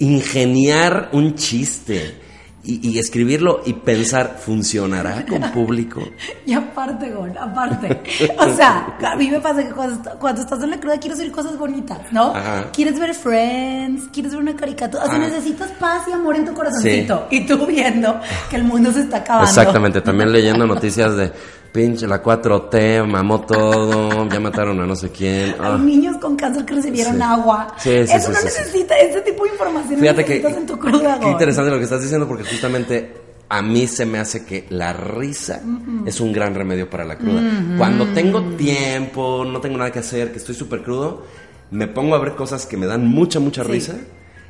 [0.00, 2.20] ingeniar un chiste,
[2.64, 6.02] y, y escribirlo y pensar, ¿funcionará con público?
[6.46, 8.02] Y aparte, Gon, aparte.
[8.38, 11.30] O sea, a mí me pasa que cuando, cuando estás en la cruda quieres oír
[11.30, 12.34] cosas bonitas, ¿no?
[12.34, 12.70] Ajá.
[12.72, 15.04] Quieres ver Friends, quieres ver una caricatura.
[15.04, 15.18] O sea, Ah.
[15.18, 17.26] necesitas paz y amor en tu corazoncito.
[17.30, 19.48] Y tú viendo que el mundo se está acabando.
[19.48, 21.32] Exactamente, también leyendo noticias de
[21.78, 25.50] pinche la 4T, mamó todo, ya mataron a no sé quién.
[25.50, 25.78] Hay ah.
[25.78, 27.22] niños con cáncer que recibieron Sí.
[27.22, 27.68] agua.
[27.78, 31.28] Sí, sí, Eso no necesita, ese tipo de información Fíjate que en tu cruda, qué
[31.30, 33.14] interesante lo que estás diciendo porque justamente
[33.48, 35.62] a mí se me hace que la risa
[36.04, 37.42] es un gran remedio para la cruda.
[37.78, 41.26] Cuando tengo tiempo, no tengo nada que hacer, que estoy súper crudo,
[41.70, 43.70] me pongo a ver cosas que me dan mucha, mucha Sí.
[43.70, 43.94] risa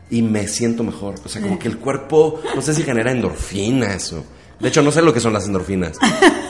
[0.09, 1.17] y me siento mejor.
[1.23, 4.25] O sea, como que el cuerpo, no sé si genera endorfinas o...
[4.59, 5.99] De hecho, no sé lo que son las endorfinas.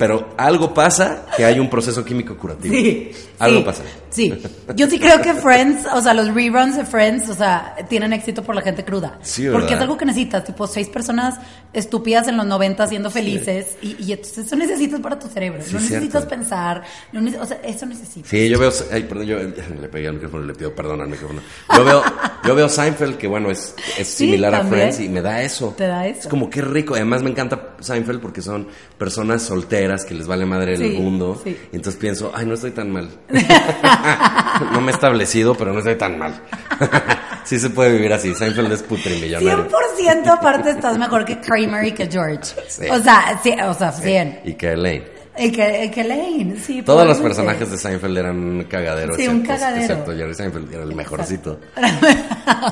[0.00, 2.74] Pero algo pasa que hay un proceso químico curativo.
[2.74, 3.12] Sí.
[3.38, 3.82] Algo sí, pasa.
[4.08, 4.42] Sí.
[4.74, 8.42] Yo sí creo que Friends, o sea, los reruns de Friends, o sea, tienen éxito
[8.42, 9.18] por la gente cruda.
[9.20, 9.58] Sí, ¿verdad?
[9.58, 11.34] Porque es algo que necesitas, tipo seis personas
[11.74, 15.60] estúpidas en los 90 siendo felices y, y entonces eso necesitas para tu cerebro.
[15.62, 15.94] Sí, no cierto.
[15.96, 16.82] necesitas pensar,
[17.12, 18.30] no o sea, eso necesitas.
[18.30, 18.72] Sí, yo veo.
[18.90, 19.36] Ay, perdón, yo
[19.80, 21.42] le pegué al micrófono y le pido perdón al micrófono.
[21.76, 22.02] Yo veo,
[22.42, 24.64] yo veo Seinfeld, que bueno, es, es similar a.
[24.64, 25.74] Friends y me da eso.
[25.76, 26.20] Te da eso.
[26.20, 26.94] Es como qué rico.
[26.94, 31.40] Además, me encanta Seinfeld porque son personas solteras que les vale madre el Sí, mundo.
[31.42, 31.56] sí.
[31.72, 33.08] Y entonces pienso, ay, no estoy tan mal.
[34.72, 36.40] no me he establecido, pero no estoy tan mal.
[37.44, 38.34] sí se puede vivir así.
[38.34, 39.68] Seinfeld es putrimillonario.
[39.68, 42.54] 100% aparte estás mejor que Kramer y que George.
[42.68, 42.86] Sí.
[42.90, 44.40] O sea, sí, o sea, 100.
[44.44, 45.20] Y que Elaine.
[45.38, 46.82] Y que, y que Lane, sí.
[46.82, 49.14] Todos los personajes de Seinfeld eran un cagadero.
[49.16, 49.80] Sí, un cagadero.
[49.80, 51.58] Excepto Jerry Seinfeld, era el mejorcito.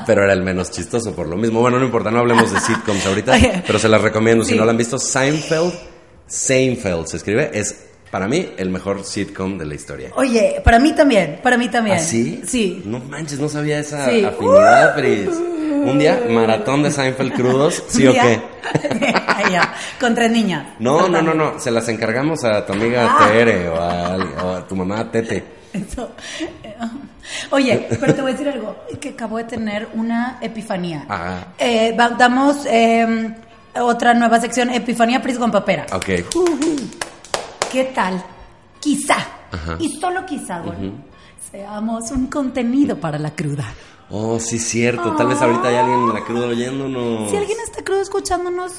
[0.05, 1.61] pero era el menos chistoso por lo mismo.
[1.61, 4.43] Bueno, no importa, no hablemos de sitcoms ahorita, pero se las recomiendo.
[4.43, 5.73] Si no la han visto, Seinfeld,
[6.29, 10.11] Seinfeld se escribe, es para mí el mejor sitcom de la historia.
[10.15, 11.97] Oye, para mí también, para mí también.
[11.97, 12.41] ¿Ah, sí?
[12.45, 12.81] Sí.
[12.85, 14.23] No manches, no sabía esa Sí.
[14.23, 15.35] afinidad, Fritz.
[15.35, 18.41] Un día, maratón de Seinfeld crudos, ¿sí o qué?
[19.99, 20.67] Con tres niñas.
[20.79, 23.27] No, no, no, no, se las encargamos a tu amiga Ah.
[23.31, 25.43] Tere o a, o a tu mamá Tete.
[25.73, 26.11] Eso.
[27.51, 31.05] Oye, pero te voy a decir algo, que acabo de tener una epifanía.
[31.09, 31.47] Ah.
[31.57, 33.33] Eh, damos eh,
[33.75, 35.85] otra nueva sección, Epifanía Pris con Papera.
[35.93, 36.05] Ok.
[37.71, 38.23] ¿Qué tal?
[38.79, 39.17] Quizá,
[39.51, 39.77] Ajá.
[39.79, 40.93] y solo quizá, bueno,
[41.51, 43.73] seamos un contenido para la cruda.
[44.09, 45.15] Oh, sí, cierto.
[45.15, 47.29] Tal vez ahorita hay alguien en la cruda oyéndonos.
[47.29, 48.73] Si alguien está crudo escuchándonos,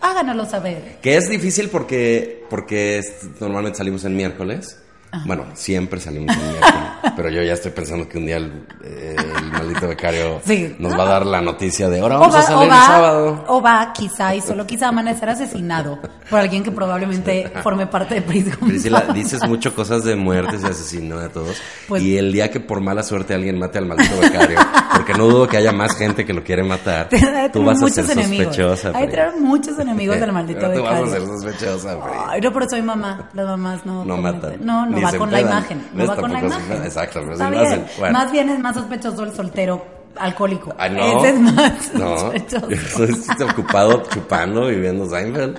[0.00, 0.98] háganoslo saber.
[1.00, 3.00] Que es difícil porque, porque
[3.40, 4.82] normalmente salimos en miércoles.
[5.24, 6.74] Bueno, siempre salimos en miércoles.
[7.16, 10.74] pero yo ya estoy pensando que un día el, eh, el maldito becario Sí.
[10.78, 12.86] nos va a dar la noticia de ahora vamos a va, salir o el va-
[12.86, 13.44] sábado.
[13.48, 18.22] o va, quizá, y solo quizá amanecer asesinado por alguien que probablemente forme parte de
[18.22, 18.68] Pris González.
[18.68, 21.56] Priscila, dices mucho cosas de muertes y asesinato de todos.
[21.88, 24.58] Pues- y el día que por mala suerte alguien mate al maldito becario,
[24.92, 27.08] porque no dudo que haya más gente que lo quiere matar,
[27.52, 28.48] tú vas a ser enemigos.
[28.56, 28.92] sospechosa.
[28.94, 31.26] Hay traer muchos enemigos del maldito Pero tú vas a becario.
[31.26, 31.98] ser sospechosa.
[32.28, 33.28] Ay, no, pero soy mamá.
[33.32, 34.04] Las mamás no.
[34.04, 34.56] No matan.
[34.60, 35.86] No, no Ni va con la imagen.
[35.94, 36.82] No va con la imagen.
[36.84, 37.72] Exacto, pero Está sí lo bien.
[37.72, 37.86] hacen.
[37.98, 38.18] Bueno.
[38.18, 40.74] Más bien es más sospechoso el soltero alcohólico.
[40.78, 41.18] Ay, no.
[41.24, 42.68] Ese es más No, sospechoso.
[42.70, 45.58] yo estoy ocupado chupando y viendo Seinfeld.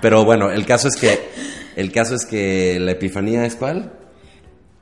[0.00, 1.30] Pero bueno, el caso es que
[1.76, 3.92] el caso es que la epifanía es cuál?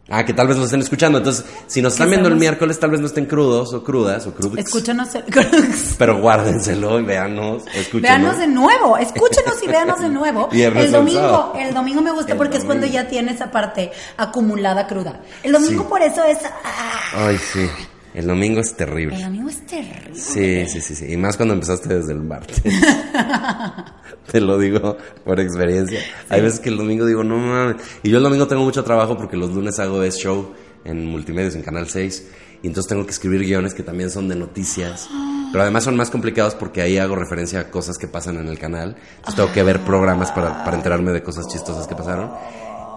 [0.08, 1.18] Ah, que tal vez lo estén escuchando.
[1.18, 4.34] Entonces, si nos están viendo el miércoles, tal vez no estén crudos o crudas o
[4.34, 4.56] crudos.
[4.58, 5.12] Escúchanos.
[5.16, 5.24] el-
[5.98, 8.02] Pero guárdenselo y véanos, escúchenos.
[8.02, 10.48] Véanos de nuevo, escúchenos y véanos de nuevo.
[10.52, 14.86] El domingo, el domingo me gusta El porque es cuando ya tiene esa parte acumulada
[14.86, 15.22] cruda.
[15.42, 15.88] El domingo Sí.
[15.88, 17.68] por eso es ah, Ay, sí.
[18.14, 19.20] El domingo es el terrible.
[19.22, 20.14] domingo es terrible.
[20.14, 21.12] Sí, sí, sí, sí.
[21.12, 22.62] Y más cuando empezaste desde el martes.
[24.32, 26.00] Te lo digo por experiencia.
[26.28, 27.76] Hay veces que el domingo digo, no mames.
[28.02, 30.52] Y yo el domingo tengo mucho trabajo porque los lunes hago es show
[30.84, 32.26] en multimedios, en Canal 6.
[32.62, 35.08] Y entonces tengo que escribir guiones que también son de noticias.
[35.52, 38.58] Pero además son más complicados porque ahí hago referencia a cosas que pasan en el
[38.58, 38.96] canal.
[39.18, 42.30] Entonces tengo que ver programas para, para enterarme de cosas chistosas que pasaron.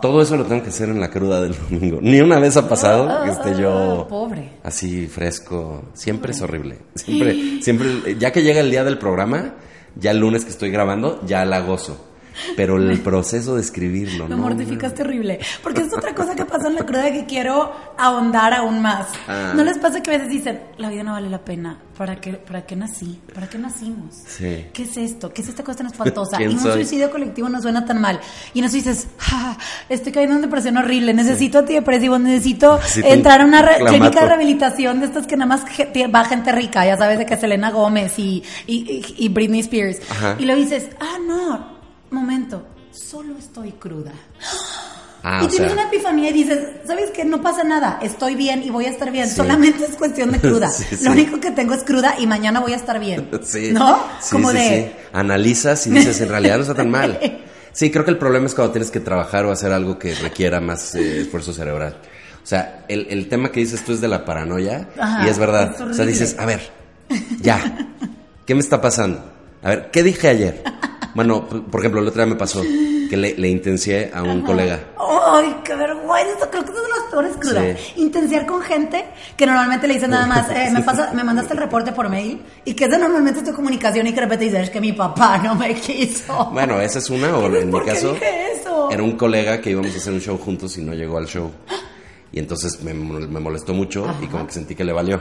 [0.01, 1.99] Todo eso lo tengo que hacer en la cruda del domingo.
[2.01, 4.49] Ni una vez ha pasado que esté yo Ah, Pobre.
[4.63, 5.89] así fresco.
[5.93, 6.77] Siempre es horrible.
[6.95, 9.55] Siempre, siempre, ya que llega el día del programa,
[9.95, 12.08] ya el lunes que estoy grabando, ya la gozo.
[12.55, 14.41] Pero el proceso de escribirlo, Me ¿no?
[14.41, 15.39] mortificas terrible.
[15.63, 19.07] Porque es otra cosa que pasa en la cruda que quiero ahondar aún más.
[19.27, 19.53] Ah.
[19.55, 21.79] ¿No les pasa que a veces dicen, la vida no vale la pena?
[21.97, 23.19] ¿Para qué, para qué nací?
[23.33, 24.15] ¿Para qué nacimos?
[24.25, 24.67] Sí.
[24.73, 25.33] ¿Qué es esto?
[25.33, 26.37] ¿Qué es esta cosa tan espantosa?
[26.37, 26.71] ¿Quién Y un soy?
[26.73, 28.19] suicidio colectivo no suena tan mal.
[28.53, 29.57] Y eso dices, "Ja,
[29.89, 34.99] estoy cayendo en depresión horrible, necesito antidepresivos, necesito Necesito entrar a una clínica de rehabilitación
[35.01, 38.43] de estas que nada más va gente rica, ya sabes, de que Selena Gómez y,
[38.65, 39.97] y, y- y Britney Spears.
[40.09, 40.35] Ajá.
[40.39, 41.78] Y lo dices, ah, no,
[42.11, 44.11] momento, solo estoy cruda.
[45.21, 47.25] Ah, y tienes sea- una epifanía y dices, ¿sabes qué?
[47.25, 49.27] No pasa nada, estoy bien y voy a estar bien.
[49.27, 49.35] Sí.
[49.35, 50.69] Solamente es cuestión de cruda.
[50.69, 51.03] Sí, sí.
[51.03, 53.29] Lo único que tengo es cruda y mañana voy a estar bien.
[53.73, 53.97] ¿No?
[54.21, 54.93] Sí, Como sí, de...
[54.95, 55.05] sí.
[55.11, 57.19] Analizas y dices, en realidad no está tan mal.
[57.71, 60.59] Sí, creo que el problema es cuando tienes que trabajar o hacer algo que requiera
[60.59, 61.97] más eh, esfuerzo cerebral.
[62.43, 65.37] O sea, el, el tema que dices tú es de la paranoia Ajá, y es
[65.37, 65.75] verdad.
[65.75, 66.61] es o sea, dices, a ver,
[67.39, 67.87] ya,
[68.47, 69.23] ¿qué me está pasando?
[69.61, 70.63] A ver, ¿qué dije ayer?
[71.13, 74.79] Bueno, por ejemplo, el otro día me pasó que le, le intencié a un colega.
[75.31, 76.49] ¡Ay, qué vergüenza!
[76.49, 77.79] Creo que es de las peores crudas.
[77.79, 78.01] Sí.
[78.01, 81.59] Intenciar con gente que normalmente le dicen nada más, eh, me, pasa, me mandaste el
[81.59, 84.61] reporte por mail y que es de normalmente tu comunicación y que de repente dices,
[84.61, 86.49] es que mi papá no me quiso.
[86.51, 88.15] Bueno, esa es una, o en mi ¿Por qué caso,
[88.91, 91.51] era un colega que íbamos a hacer un show juntos y no llegó al show.
[92.31, 95.19] Y entonces me, me molestó mucho y como que sentí que le valió.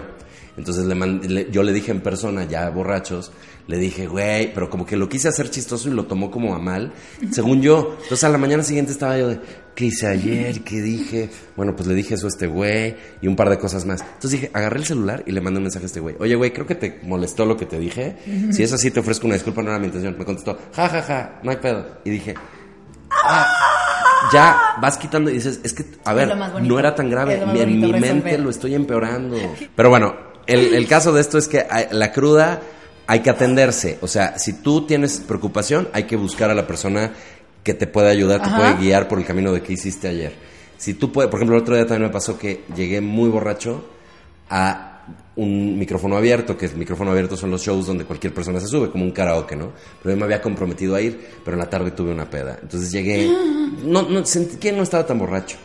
[0.59, 3.33] Entonces le mand- le- yo le dije en persona, ya borrachos,
[3.69, 6.59] le dije, güey, pero como que lo quise hacer chistoso y lo tomó como a
[6.59, 6.93] mal,
[7.31, 7.97] según yo.
[8.03, 9.41] Entonces a la mañana siguiente estaba yo de,
[9.75, 10.63] ¿qué hice ayer?
[10.65, 11.31] ¿Qué dije?
[11.57, 14.01] Bueno, pues le dije eso a este güey y un par de cosas más.
[14.01, 16.17] Entonces dije, agarré el celular y le mandé un mensaje a este güey.
[16.19, 18.17] Oye, güey, creo que te molestó lo que te dije.
[18.51, 20.17] Si es así, te ofrezco una disculpa, no era mi intención.
[20.19, 21.87] Me contestó, ja, ja, ja, no hay pedo.
[22.05, 22.35] Y dije,
[24.33, 26.29] ya vas quitando y dices, es que, a ver,
[26.63, 27.35] no era tan grave.
[27.63, 29.37] En mi mente lo estoy empeorando.
[29.77, 30.15] Pero bueno,
[30.49, 32.61] el, el caso de esto es que la cruda
[33.07, 33.99] hay que atenderse.
[34.03, 37.13] O sea, si tú tienes preocupación, hay que buscar a la persona
[37.63, 38.57] que te puede ayudar, te Ajá.
[38.57, 40.33] puede guiar por el camino de qué hiciste ayer.
[40.77, 43.85] Si tú puedes, por ejemplo, el otro día también me pasó que llegué muy borracho
[44.51, 45.07] a
[45.37, 48.91] un micrófono abierto, que el micrófono abierto son los shows donde cualquier persona se sube,
[48.91, 49.73] como un karaoke, ¿no?
[50.03, 52.59] Pero yo me había comprometido a ir, pero en la tarde tuve una peda.
[52.61, 53.27] Entonces llegué,
[53.85, 55.57] no, no, sentí que no estaba tan borracho,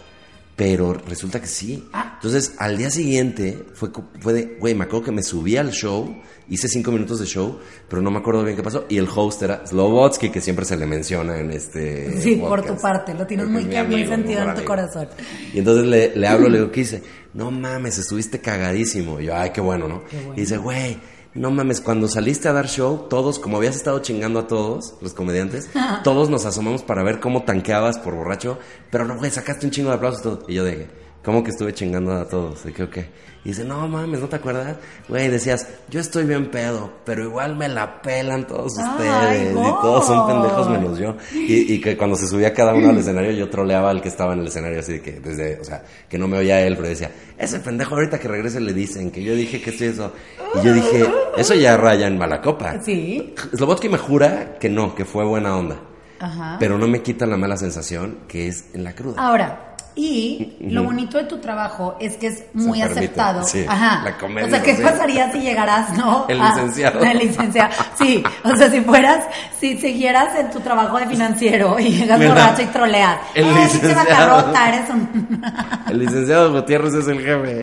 [0.55, 1.87] pero resulta que sí.
[2.15, 3.89] Entonces al día siguiente fue,
[4.19, 6.15] fue de, güey, me acuerdo que me subí al show,
[6.49, 7.57] hice cinco minutos de show,
[7.89, 10.77] pero no me acuerdo bien qué pasó, y el host era Slovotsky, que siempre se
[10.77, 14.39] le menciona en este Sí, por tu parte, lo tienes muy, mi muy amigo, sentido
[14.39, 14.65] en tu amigo.
[14.65, 15.07] corazón.
[15.53, 17.03] Y entonces le, le hablo, le digo, ¿qué hice?
[17.33, 19.19] No mames, estuviste cagadísimo.
[19.19, 20.03] Y yo, ay, qué bueno, ¿no?
[20.35, 20.97] Y dice, güey,
[21.35, 25.13] no mames, cuando saliste a dar show, todos, como habías estado chingando a todos, los
[25.13, 25.69] comediantes,
[26.03, 28.59] todos nos asomamos para ver cómo tanqueabas por borracho,
[28.91, 30.45] pero no, güey, sacaste un chingo de aplausos y todo.
[30.47, 30.87] Y yo dije,
[31.23, 32.63] ¿cómo que estuve chingando a todos?
[32.63, 33.09] ¿De qué o qué?
[33.45, 34.77] Y dice, no mames, ¿no te acuerdas?
[35.09, 39.51] Güey, decías, yo estoy bien pedo, pero igual me la pelan todos Ay, ustedes.
[39.51, 41.17] y todos son pendejos menos yo.
[41.33, 44.31] Y, y que cuando se subía cada uno al escenario, yo troleaba al que estaba
[44.33, 46.87] en el escenario, así de que, desde, o sea, que no me oía él, pero
[46.87, 50.13] decía, ese pendejo ahorita que regrese le dicen que yo dije que estoy eso.
[50.55, 51.05] Y yo dije,
[51.35, 52.81] eso ya raya en mala copa.
[52.81, 53.33] Sí.
[53.53, 55.81] Slobotsky me jura que no, que fue buena onda.
[56.19, 56.55] Ajá.
[56.61, 59.21] Pero no me quita la mala sensación que es en la cruda.
[59.21, 63.43] Ahora, y lo bonito de tu trabajo es que es muy aceptado.
[63.43, 64.01] sí, Ajá.
[64.03, 66.25] la comedia o sea, ¿qué pasaría si llegaras, no?
[66.29, 67.01] El a- licenciado.
[67.01, 67.69] el licenciado.
[67.97, 69.25] Sí, o sea, si fueras,
[69.59, 73.17] si siguieras en tu trabajo de financiero y llegas borracho y troleas.
[73.35, 74.53] El "Eh, licenciado".
[74.67, 75.41] eres un...
[75.89, 77.61] El licenciado Gutiérrez es el jefe,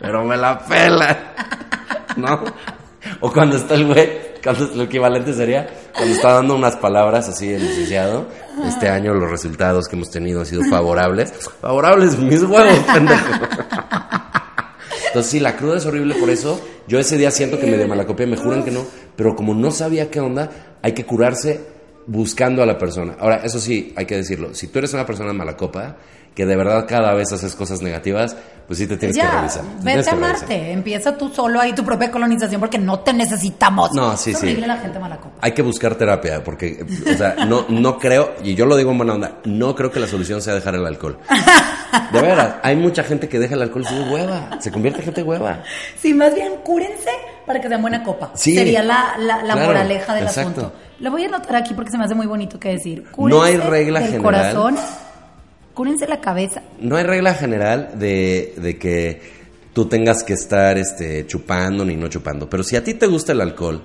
[0.00, 1.16] pero me la pela.
[2.16, 2.42] ¿No?
[3.20, 4.10] O cuando está el güey,
[4.42, 5.66] cuando lo equivalente sería
[5.98, 8.26] cuando está dando unas palabras así el licenciado.
[8.64, 11.32] Este año los resultados que hemos tenido han sido favorables.
[11.60, 13.26] Favorables mis huevos, pendejo.
[15.08, 16.60] Entonces sí, la cruda es horrible por eso.
[16.86, 19.70] Yo ese día siento que me de malacopia, me juran que no, pero como no
[19.70, 21.60] sabía qué onda, hay que curarse
[22.06, 23.16] buscando a la persona.
[23.18, 24.54] Ahora, eso sí, hay que decirlo.
[24.54, 25.96] Si tú eres una persona malacopa,
[26.38, 28.36] que de verdad cada vez haces cosas negativas,
[28.68, 29.64] pues sí te tienes que revisar.
[29.82, 30.14] Vete a revisar.
[30.14, 30.70] amarte.
[30.72, 33.90] Empieza tú solo ahí tu propia colonización porque no te necesitamos.
[33.92, 34.54] No, sí, es sí.
[34.54, 35.34] la gente mala copa.
[35.40, 38.98] Hay que buscar terapia, porque, o sea, no, no creo, y yo lo digo en
[38.98, 41.18] buena onda, no creo que la solución sea dejar el alcohol.
[42.12, 45.06] De veras, hay mucha gente que deja el alcohol y se hueva, se convierte en
[45.06, 45.64] gente hueva.
[46.00, 47.10] Sí, más bien cúrense
[47.46, 48.30] para que sean buena copa.
[48.34, 48.54] Sí.
[48.54, 50.50] Sería la, la, la Claro, moraleja del exacto.
[50.60, 50.72] asunto.
[51.00, 53.04] Lo voy a anotar aquí porque se me hace muy bonito que decir.
[53.16, 54.22] No hay regla del general.
[54.24, 54.76] corazón,
[55.78, 56.60] cúrense la cabeza.
[56.80, 59.20] No hay regla general de, de que
[59.72, 63.30] tú tengas que estar este, chupando ni no chupando, pero si a ti te gusta
[63.30, 63.80] el alcohol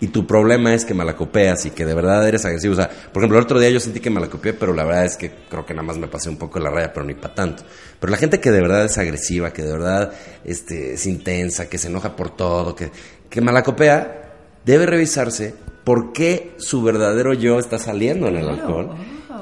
[0.00, 3.22] y tu problema es que malacopeas y que de verdad eres agresivo, o sea, por
[3.22, 5.72] ejemplo, el otro día yo sentí que malacopeé, pero la verdad es que creo que
[5.72, 7.62] nada más me pasé un poco la raya, pero ni para tanto.
[8.00, 11.78] Pero la gente que de verdad es agresiva, que de verdad este, es intensa, que
[11.78, 12.90] se enoja por todo, que,
[13.30, 14.32] que malacopea,
[14.64, 15.54] debe revisarse
[15.84, 18.96] por qué su verdadero yo está saliendo en el alcohol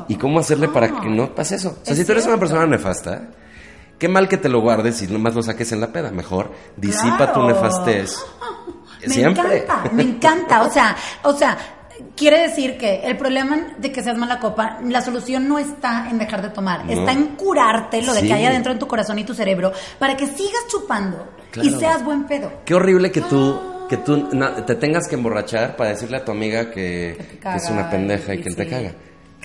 [0.08, 1.70] y cómo hacerle para que no pase eso.
[1.82, 3.28] O sea, Es si tú eres una persona nefasta,
[3.98, 6.10] qué mal que te lo guardes y nomás lo saques en la peda.
[6.10, 7.48] Mejor disipa tu Claro.
[7.48, 8.16] nefastez.
[9.06, 9.58] Me Siempre.
[9.64, 10.62] encanta, me encanta.
[10.62, 11.58] O sea, o sea,
[12.16, 16.18] quiere decir que el problema de que seas mala copa, la solución no está en
[16.18, 16.92] dejar de tomar, No.
[16.92, 18.28] está en curarte lo de Sí.
[18.28, 21.28] que hay adentro en tu corazón y tu cerebro para que sigas chupando
[21.60, 22.50] y seas buen pedo.
[22.64, 26.32] Qué horrible que tú, que tú na- te tengas que emborrachar para decirle a tu
[26.32, 28.56] amiga que, Que te que es una pendeja y y que sí.
[28.56, 28.92] te caga.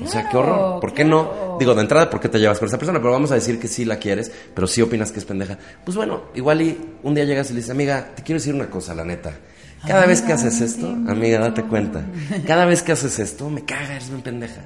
[0.02, 0.80] O sea, qué Claro, horror.
[0.82, 1.34] ¿Por qué claro.
[1.52, 1.58] no?
[1.60, 3.00] Digo, de entrada, ¿por qué te llevas con esa persona?
[3.00, 5.58] Pero vamos a decir que sí la quieres, pero sí opinas que es pendeja.
[5.84, 8.70] Pues bueno, igual y un día llegas y le dices, amiga, te quiero decir una
[8.70, 9.32] cosa, la neta.
[9.88, 12.04] Cada vez que haces esto, amiga, date cuenta.
[12.46, 14.62] Cada vez que haces esto, me caga, eres una pendeja.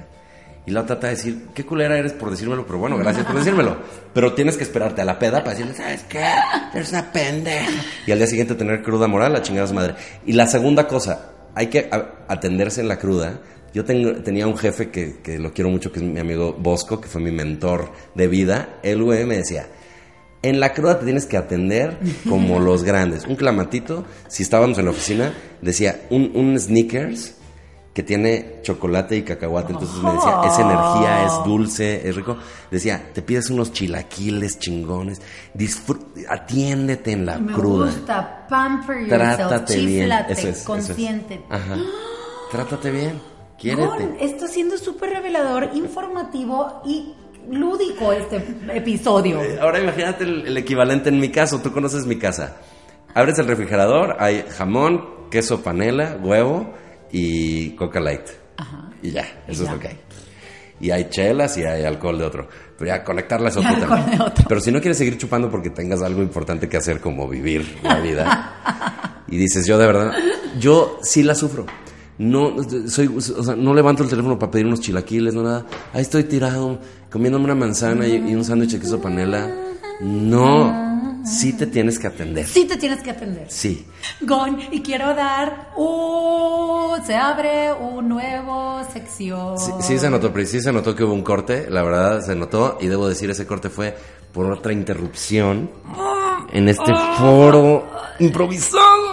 [0.66, 3.36] Y la otra trata de decir, qué culera eres por decírmelo, pero bueno, gracias por
[3.36, 3.76] decírmelo.
[4.14, 6.24] Pero tienes que esperarte a la peda para decirle, ¿sabes qué?
[6.72, 7.70] Eres una pendeja.
[8.06, 9.94] Y al día siguiente tener cruda moral, la chingada madre.
[10.24, 13.40] Y la segunda cosa, hay que a- atenderse en la cruda.
[13.74, 17.00] Yo tengo, tenía un jefe que, que lo quiero mucho, que es mi amigo Bosco,
[17.00, 18.78] que fue mi mentor de vida.
[18.84, 19.66] Él, güey, me decía,
[20.42, 23.26] en la cruda te tienes que atender como los grandes.
[23.26, 27.34] Un clamatito, si estábamos en la oficina, decía, un, un sneakers
[27.92, 29.72] que tiene chocolate y cacahuate.
[29.72, 32.36] Entonces me decía, esa energía es dulce, es rico.
[32.70, 35.20] Decía, te pides unos chilaquiles chingones,
[36.28, 37.86] atiéndete en la Me cruda.
[37.86, 40.12] gusta, pamper yourself, Trátate bien.
[40.12, 40.96] Eso es, eso es.
[41.48, 41.76] Ajá.
[42.50, 43.33] Trátate bien.
[43.58, 43.86] Quiérete.
[43.86, 47.14] Gon, está siendo súper revelador, informativo y
[47.50, 48.36] lúdico este
[48.72, 49.40] episodio.
[49.60, 51.60] Ahora imagínate el, el equivalente en mi caso.
[51.60, 52.56] Tú conoces mi casa.
[53.14, 56.74] Abres el refrigerador, hay jamón, queso panela, huevo
[57.12, 58.28] y coca light.
[59.02, 59.72] Y ya, eso es ya.
[59.72, 60.00] lo que hay.
[60.80, 62.48] Y hay chelas y hay alcohol de otro.
[62.76, 63.88] Pero ya conectarla es otro.
[64.48, 68.00] Pero si no quieres seguir chupando porque tengas algo importante que hacer como vivir la
[68.00, 69.22] vida.
[69.28, 70.12] y dices, yo de verdad,
[70.58, 71.66] yo sí la sufro.
[72.18, 72.54] No,
[72.88, 75.66] soy, o sea, no levanto el teléfono para pedir unos chilaquiles, no nada.
[75.92, 76.78] Ahí estoy tirado,
[77.10, 79.50] comiéndome una manzana y, y un sándwich de queso panela.
[80.00, 82.46] No, sí te tienes que atender.
[82.46, 83.46] Sí te tienes que atender.
[83.48, 83.86] Sí.
[84.20, 87.04] Gon, y quiero dar un...
[87.04, 89.58] Se abre un nuevo sección.
[89.58, 92.34] Sí, sí se notó, Pri, sí se notó que hubo un corte, la verdad se
[92.36, 93.96] notó, y debo decir, ese corte fue
[94.32, 95.70] por otra interrupción
[96.52, 97.84] en este foro
[98.20, 99.03] improvisado.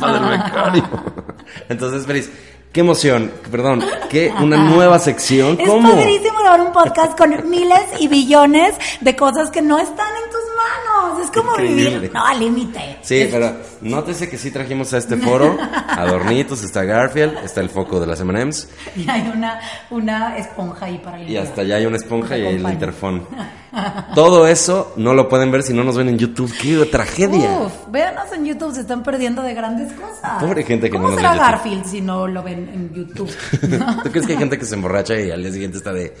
[0.00, 0.84] Padre becario.
[1.68, 2.30] Entonces, Pris,
[2.72, 5.90] qué emoción, perdón, qué una nueva sección, Es ¿cómo?
[5.92, 10.40] padrísimo grabar un podcast con miles y billones de cosas que no están en tus
[10.56, 11.20] manos.
[11.24, 11.90] Es como Increíble.
[11.98, 12.98] vivir, no, al límite.
[13.02, 15.56] Sí, pero nótese que sí trajimos a este foro
[15.88, 20.98] adornitos, está Garfield, está el foco de las M&M's, Y hay una, una esponja ahí
[20.98, 21.44] para Y limpiar.
[21.46, 23.26] hasta allá hay una esponja y el interfón.
[24.14, 26.52] Todo eso no lo pueden ver si no nos ven en YouTube.
[26.60, 27.58] ¡Qué tragedia!
[27.60, 30.42] Uf, véanos en YouTube, se están perdiendo de grandes cosas.
[30.42, 31.52] Pobre gente que ¿Cómo no nos será ve en YouTube?
[31.52, 33.30] Garfield si no lo ven en YouTube?
[34.04, 36.14] ¿Tú crees que hay gente que se emborracha y al día siguiente está de...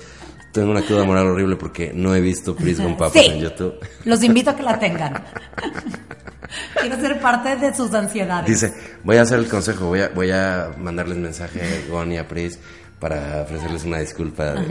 [0.52, 3.30] Tengo una cruda moral horrible porque no he visto Pris con Papas Sí.
[3.30, 3.74] en YouTube?
[4.04, 5.22] Los invito a que la tengan.
[6.80, 8.46] Quiero ser parte de sus ansiedades.
[8.46, 12.18] Dice, voy a hacer el consejo, voy a, voy a mandarles mensaje a Gon y
[12.18, 12.58] a Pris
[12.98, 14.66] para ofrecerles una disculpa de-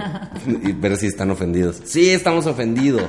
[0.63, 1.81] y ver si están ofendidos.
[1.85, 3.03] Sí, estamos ofendidos.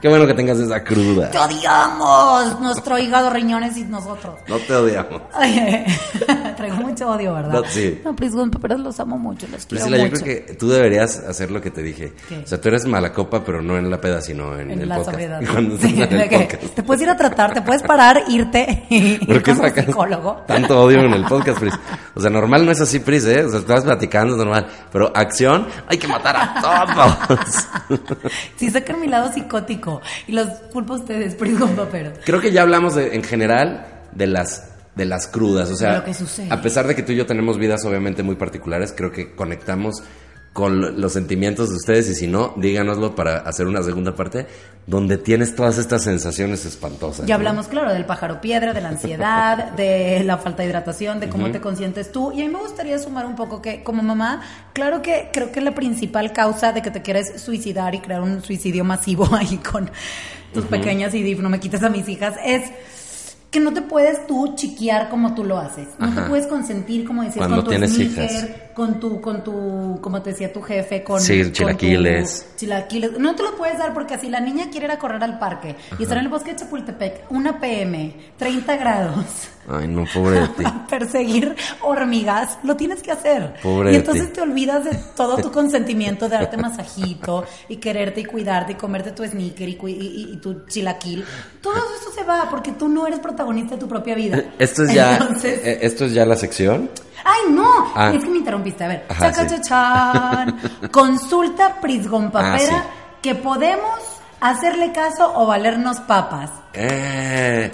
[0.00, 1.30] Qué bueno que tengas esa cruda.
[1.30, 2.60] ¡Te odiamos!
[2.60, 4.34] Nuestro hígado, riñones y nosotros.
[4.48, 5.22] No te odiamos.
[5.38, 5.84] Oye,
[6.56, 7.52] traigo mucho odio, ¿verdad?
[7.52, 8.00] No, sí.
[8.04, 10.22] No, Priscilla, pero los amo mucho, los quiero Priscila, yo mucho.
[10.24, 12.12] creo que tú deberías hacer lo que te dije.
[12.28, 12.38] ¿Qué?
[12.38, 14.88] O sea, tú eres mala copa, pero no en la peda, sino en, En el
[14.88, 15.18] la podcast.
[15.52, 16.62] Cuando Sí, en el podcast.
[16.74, 20.42] Te puedes ir a tratar, te puedes parar, irte y ¿Por qué sacas psicólogo.
[20.46, 21.74] tanto odio en el podcast, Pris?
[22.14, 23.44] O sea, normal no es así, Pris, ¿eh?
[23.44, 24.66] O sea, estabas platicando, es normal.
[24.92, 27.16] Pero acción, hay que matar a
[27.88, 28.00] todos.
[28.56, 32.12] Sí, sacan mi lado psicótico y los culpo a ustedes, Pris con papero.
[32.24, 36.04] Creo que ya hablamos de- en general de las de las crudas, o sea, lo
[36.04, 36.12] que
[36.50, 40.02] a pesar de que tú y yo tenemos vidas obviamente muy particulares, creo que conectamos
[40.52, 44.46] con los sentimientos de ustedes y si no, díganoslo para hacer una segunda parte
[44.86, 47.26] donde tienes todas estas sensaciones espantosas.
[47.26, 47.38] Ya ¿no?
[47.38, 51.52] hablamos, claro, del pájaro piedra, de la ansiedad, de la falta de hidratación, de cómo
[51.52, 52.32] te consientes tú.
[52.32, 55.60] Y a mí me gustaría sumar un poco que, como mamá, claro que creo que
[55.60, 59.90] la principal causa de que te quieres suicidar y crear un suicidio masivo ahí con
[60.52, 62.64] tus pequeñas y no me quites a mis hijas, es
[63.50, 65.88] que no te puedes tú chiquear como tú lo haces.
[65.98, 66.22] No Ajá.
[66.24, 68.46] te puedes consentir, como decías, Cuando con tu tienes sneaker, hijas.
[68.74, 72.46] con tu, con tu, como te decía tu jefe, con, Sí, con tu- chilaquiles.
[72.56, 73.18] chilaquiles.
[73.18, 75.74] No te lo puedes dar porque si la niña quiere ir a correr al parque
[75.98, 79.24] y estar en el bosque de Chapultepec, una PM, 30 grados,
[79.68, 80.64] Ay, no, pobre de ti.
[80.88, 83.54] perseguir hormigas, lo tienes que hacer.
[83.60, 84.34] Pobre y de entonces ti.
[84.34, 89.10] te olvidas de todo tu consentimiento, de darte masajito y quererte y cuidarte y comerte
[89.10, 91.24] tu sneaker y, y- y- y tu chilaquil.
[91.60, 93.39] Todo eso se va porque tú no eres protagonista
[93.74, 94.42] de tu propia vida.
[94.58, 96.90] Esto es ya Entonces, eh, esto es ya la sección.
[97.24, 97.92] ¡Ay, no!
[97.94, 98.12] Ah.
[98.14, 98.84] Es que me interrumpiste.
[98.84, 99.56] A ver, Ajá, chaca, sí.
[100.90, 103.18] Consulta Prisgon Papera Ah, sí.
[103.22, 104.00] que podemos
[104.40, 106.50] hacerle caso o valernos papas.
[106.72, 107.70] Eh,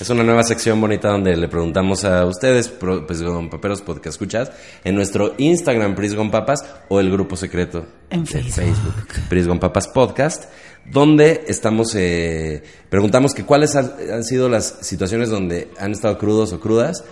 [0.00, 4.50] es una nueva sección bonita donde le preguntamos a ustedes, con paperos escuchas,
[4.82, 8.94] en nuestro Instagram Prisgon Papas o el grupo secreto En de Facebook.
[9.28, 10.44] Prisgon Papas Podcast,
[10.90, 16.52] donde estamos eh, preguntamos que cuáles han, han sido las situaciones donde han estado crudos
[16.52, 17.04] o crudas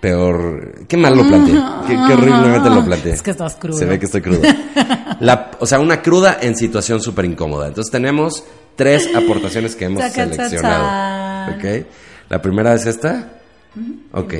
[0.00, 0.86] peor.
[0.88, 1.54] Qué mal lo planteé.
[1.86, 3.12] Qué, qué horriblemente lo planteé.
[3.12, 3.76] Es que estás crudo.
[3.78, 4.40] Se ve que estoy crudo.
[5.20, 7.68] La- o sea, una cruda en situación súper incómoda.
[7.68, 8.44] Entonces tenemos
[8.76, 11.54] tres aportaciones que hemos seleccionado.
[11.56, 11.86] ¿Ok?
[12.30, 13.40] La primera es esta.
[14.12, 14.34] Ok.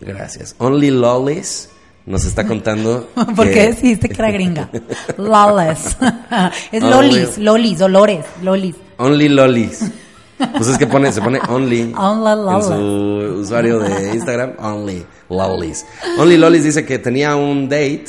[0.00, 0.54] Gracias.
[0.58, 1.68] Only Lollies
[2.06, 3.08] nos está contando.
[3.36, 4.68] ¿Por que- qué decidiste que era gringa?
[5.18, 5.96] Lawless.
[6.72, 8.76] es Only- lolis, lolis, olores, lolis.
[8.98, 9.90] Only Lollies.
[10.38, 14.54] Pues es que pone, se pone Only Only en su usuario de Instagram.
[14.58, 15.86] Only Lollies.
[16.18, 18.06] Only Lollies dice que tenía un date.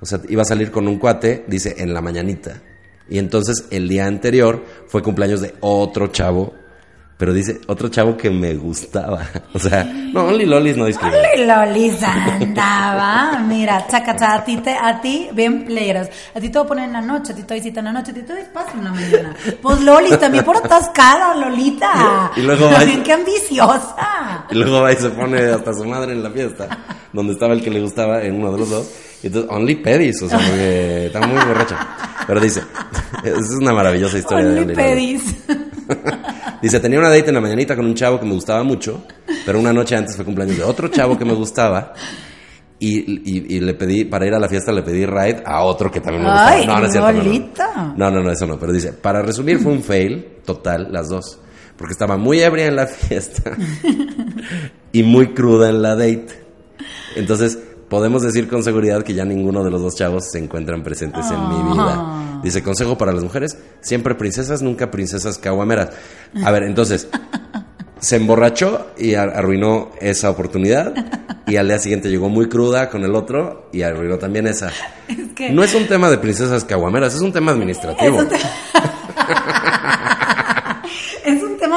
[0.00, 2.60] O sea, iba a salir con un cuate, dice, en la mañanita.
[3.08, 6.54] Y entonces el día anterior fue cumpleaños de otro chavo.
[7.20, 9.20] Pero dice, otro chavo que me gustaba.
[9.52, 11.18] O sea, no, Only Lollies no discrimina.
[11.34, 13.38] Only lolis andaba.
[13.46, 16.08] Mira, chaca, chaca, a ti, te, a ti, bien playeros.
[16.34, 17.86] A ti te voy a poner en la noche, a ti te doy cita en
[17.86, 19.36] la noche, a ti te doy espacio en la mañana.
[19.60, 22.30] Pues lolis, también por atascada, Lolita.
[22.36, 24.46] Y luego va- qué ambiciosa.
[24.50, 26.68] Y luego va y se pone hasta su madre en la fiesta,
[27.12, 28.90] donde estaba el que le gustaba en uno de los dos.
[29.22, 31.76] Y entonces, only pedis, o sea, porque está muy borracha.
[32.26, 32.62] Pero dice,
[33.24, 35.22] es una maravillosa historia de Only Only Lollies.
[36.62, 39.04] Dice, tenía una date en la mañanita con un chavo que me gustaba mucho,
[39.46, 41.94] pero una noche antes fue cumpleaños de otro chavo que me gustaba.
[42.78, 45.90] Y, y- y le pedí, para ir a la fiesta, le pedí ride a otro
[45.90, 46.50] que también me gustaba.
[46.50, 47.12] Ay, no, no es cierto.
[47.12, 47.24] no, no.
[47.24, 47.94] Lolita.
[47.96, 48.58] No, no, no, eso no.
[48.58, 51.38] Pero dice, para resumir, fue un fail total, las dos.
[51.76, 53.52] Porque estaba muy ebria en la fiesta
[54.92, 56.28] y muy cruda en la date.
[57.16, 57.58] Entonces,
[57.88, 61.48] podemos decir con seguridad que ya ninguno de los dos chavos se encuentran presentes en
[61.48, 62.29] mi vida.
[62.42, 65.90] Dice, consejo para las mujeres, siempre princesas, nunca princesas caguameras.
[66.44, 67.08] A ver, entonces,
[68.00, 70.94] se emborrachó y ar- arruinó esa oportunidad.
[71.46, 74.70] Y al día siguiente llegó muy cruda con el otro y arruinó también esa.
[75.08, 78.20] Es que- No es un tema de princesas caguameras, es un tema administrativo.
[78.22, 78.38] Es un,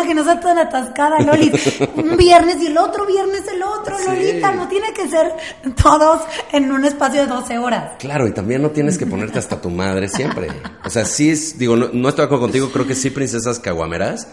[0.04, 1.52] Tema que no sea tan atascada, Loli.
[1.96, 4.54] Un viernes y el otro viernes el otro, Lolita.
[4.54, 5.34] No tiene que ser
[5.82, 7.94] todos en un espacio de 12 horas.
[8.00, 10.50] Claro, y también no tienes que ponerte hasta tu madre siempre.
[10.86, 13.60] O sea, sí es, digo, no, no estoy de acuerdo contigo, creo que sí princesas
[13.60, 14.28] caguameras,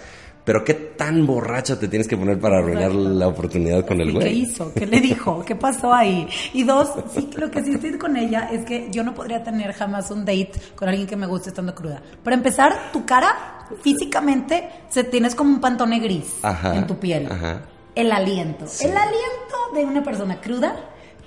[0.45, 4.13] pero qué tan borracha te tienes que poner para arruinar la oportunidad con el ¿Y
[4.13, 4.39] ¿Qué güey.
[4.43, 4.73] hizo?
[4.75, 5.45] ¿Qué le dijo?
[5.45, 6.27] ¿Qué pasó ahí?
[6.55, 9.73] Y dos, sí, lo que sí estoy con ella es que yo no podría tener
[9.73, 12.03] jamás un date con alguien que me guste estando cruda.
[12.25, 17.27] Para empezar, tu cara físicamente se tienes como un pantone gris Ajá, en tu piel.
[17.31, 17.63] ajá.
[17.95, 18.67] El aliento.
[18.81, 20.77] El aliento de una persona cruda,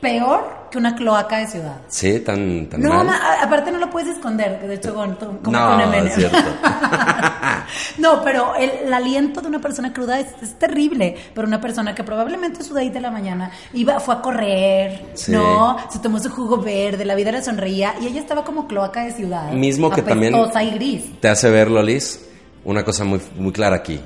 [0.04, 1.78] peor que una cloaca de ciudad.
[1.88, 3.08] Sí, tan, tan No, mal.
[3.08, 6.08] ma- a- aparte no lo puedes esconder, de hecho con, No, con Eminem.
[6.08, 6.38] es cierto.
[7.98, 11.94] no, pero el, el aliento de una persona cruda es, es terrible, pero una persona
[11.96, 15.32] que probablemente su de la mañana iba, fue a correr, Sí.
[15.32, 19.06] no, se tomó su jugo verde, la vida le sonreía y ella estaba como cloaca
[19.06, 19.52] de ciudad.
[19.52, 20.34] Mismo que también-
[20.64, 21.20] y gris.
[21.22, 22.20] Te hace ver, Lolis,
[22.66, 24.00] una cosa muy, muy clara aquí.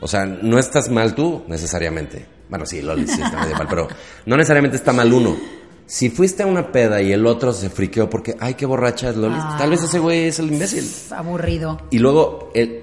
[0.00, 2.26] O sea, no estás mal tú, necesariamente.
[2.50, 3.88] Bueno, sí, Lolis sí está medio mal, pero
[4.26, 5.36] no necesariamente está mal uno.
[5.86, 9.16] Si fuiste a una peda y el otro se friqueó porque, ay, qué borracha es
[9.16, 9.56] Lolis, Ah.
[9.58, 10.84] tal vez ese güey es el imbécil.
[11.16, 11.80] Aburrido.
[11.90, 12.82] Y luego, el,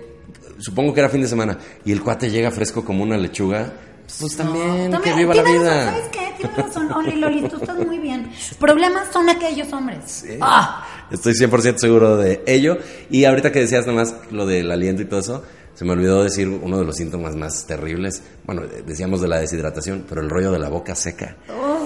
[0.57, 3.71] supongo que era fin de semana, y el cuate llega fresco como una lechuga,
[4.19, 5.85] pues también, que viva la vida.
[5.85, 6.33] razón, ¿Sabes qué?
[6.37, 8.29] Tienes razón, Oli Loli, tú estás muy bien.
[8.59, 10.23] Problemas son aquellos hombres.
[10.41, 12.77] Ah, Estoy 100% seguro de ello.
[13.09, 15.43] Y ahorita que decías nomás lo del aliento y todo eso,
[15.77, 18.23] se me olvidó decir uno de los síntomas más terribles.
[18.45, 21.35] Bueno, eh, decíamos de la deshidratación, pero el rollo de la boca seca.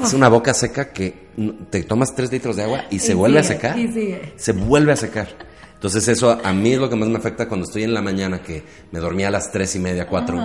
[0.01, 1.27] Es una boca seca que
[1.69, 3.77] te tomas 3 litros de agua y se Y vuelve a sigue, secar.
[3.77, 4.33] y sigue.
[4.37, 5.27] Se vuelve a secar.
[5.73, 8.41] Entonces eso a mí es lo que más me afecta cuando estoy en la mañana,
[8.41, 10.37] que me dormía a las 3 y media, 4.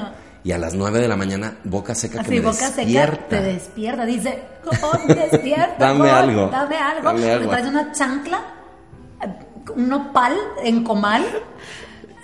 [0.43, 3.27] Y a las 9 de la mañana, boca seca que así, me boca seca, despierta.
[3.29, 4.07] te despierta.
[4.07, 5.77] Dice, "Cojón, despierta.
[5.79, 7.03] Dame cojón, algo, Dame algo.
[7.05, 7.45] dame algo.
[7.47, 8.41] Me traes una chancla,
[9.75, 11.25] un nopal en comal.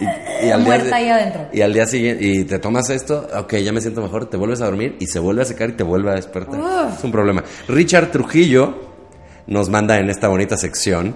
[0.02, 1.46] Y al día muerta ahí adentro.
[1.52, 4.60] Y al día siguiente, y te tomas esto, ok, ya me siento mejor, te vuelves
[4.60, 6.60] a dormir y se vuelve a secar y te vuelve a despertar.
[6.60, 6.98] Uf.
[6.98, 7.42] Es un problema.
[7.68, 8.74] Richard Trujillo
[9.46, 11.14] nos manda en esta bonita sección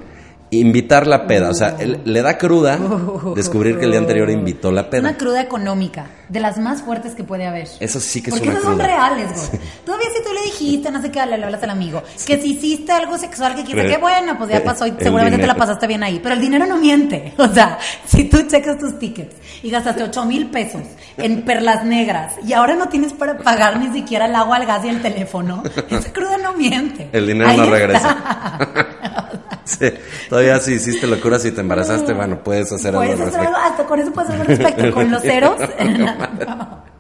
[0.50, 1.50] invitar la peda.
[1.50, 2.78] O sea, él- le da cruda
[3.34, 5.00] descubrir que el día anterior invitó la peda.
[5.00, 7.68] Una cruda económica, de las más fuertes que puede haber.
[7.80, 9.60] Eso sí que es Porque una esas son reales, güey.
[9.84, 12.92] Todavía si tú le dijiste, no sé qué, le hablas al amigo, que si hiciste
[12.92, 15.86] algo sexual que Pero- qué bueno, pues ya pasó y el seguramente te la pasaste
[15.86, 16.20] bien ahí.
[16.22, 17.34] Pero el dinero no miente.
[17.46, 20.82] O sea, si tú checas tus tickets y gastaste 8 mil pesos
[21.16, 24.84] en perlas negras y ahora no tienes para pagar ni siquiera el agua, el gas
[24.84, 27.08] y el teléfono, esa cruda no miente.
[27.12, 27.76] El dinero Ahí no está.
[27.76, 29.25] regresa.
[29.66, 29.92] Sí,
[30.28, 33.84] todavía si hiciste locuras y te embarazaste, bueno, puedes hacer algo Puedes hacer algo, hasta
[33.84, 35.56] con eso puedes hacer algo al respecto, con los ceros.
[35.98, 36.86] no.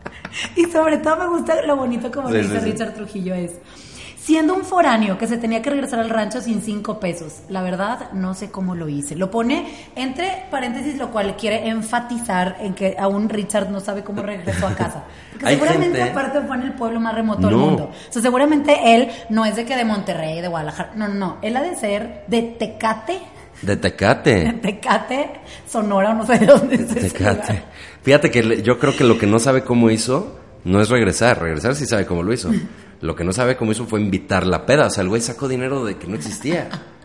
[0.54, 2.72] Y sobre todo me gusta lo bonito como sí, dice sí.
[2.72, 3.52] Richard Trujillo es,
[4.26, 7.42] Siendo un foráneo que se tenía que regresar al rancho sin cinco pesos.
[7.48, 9.14] La verdad, no sé cómo lo hice.
[9.14, 14.22] Lo pone entre paréntesis, lo cual quiere enfatizar en que aún Richard no sabe cómo
[14.22, 15.04] regresó a casa.
[15.30, 17.92] Porque seguramente gente- aparte fue en el pueblo más remoto del mundo.
[18.08, 20.90] O sea, seguramente él no es de que de Monterrey, de Guadalajara.
[20.96, 21.36] No, no, no.
[21.42, 23.20] Él ha de ser de Tecate.
[23.62, 24.52] De Tecate.
[24.60, 25.30] Tecate,
[25.68, 27.62] Sonora, o no sé de dónde es Tecate.
[28.02, 31.40] Fíjate que yo creo que lo que no sabe cómo hizo no es regresar.
[31.40, 32.50] Regresar sí sabe cómo lo hizo.
[33.00, 34.86] Lo que no sabe cómo hizo fue invitar la peda.
[34.86, 36.68] O sea, el güey sacó dinero de que no existía.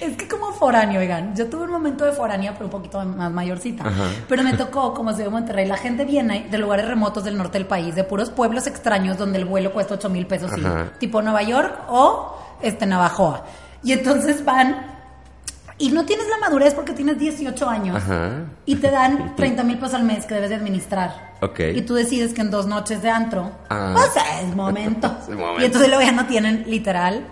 [0.00, 3.30] Es que como foráneo, oigan, yo tuve un momento de foránea, pero un poquito más
[3.30, 3.86] mayorcita.
[3.86, 4.04] Ajá.
[4.26, 7.36] Pero me tocó, como se ve en Monterrey, la gente viene de lugares remotos del
[7.36, 10.92] norte del país, de puros pueblos extraños donde el vuelo cuesta 8 mil pesos, Ajá.
[10.98, 13.44] tipo Nueva York o este Navajoa.
[13.82, 14.95] Y entonces van
[15.78, 18.44] y no tienes la madurez porque tienes 18 años Ajá.
[18.64, 21.34] y te dan 30 mil pesos al mes que debes de administrar.
[21.42, 21.60] Ok.
[21.74, 23.92] Y tú decides que en dos noches de antro, Ah.
[23.94, 24.10] pues
[24.42, 25.14] es momento.
[25.28, 25.60] Es momento.
[25.62, 27.26] Y entonces luego ya no tienen literal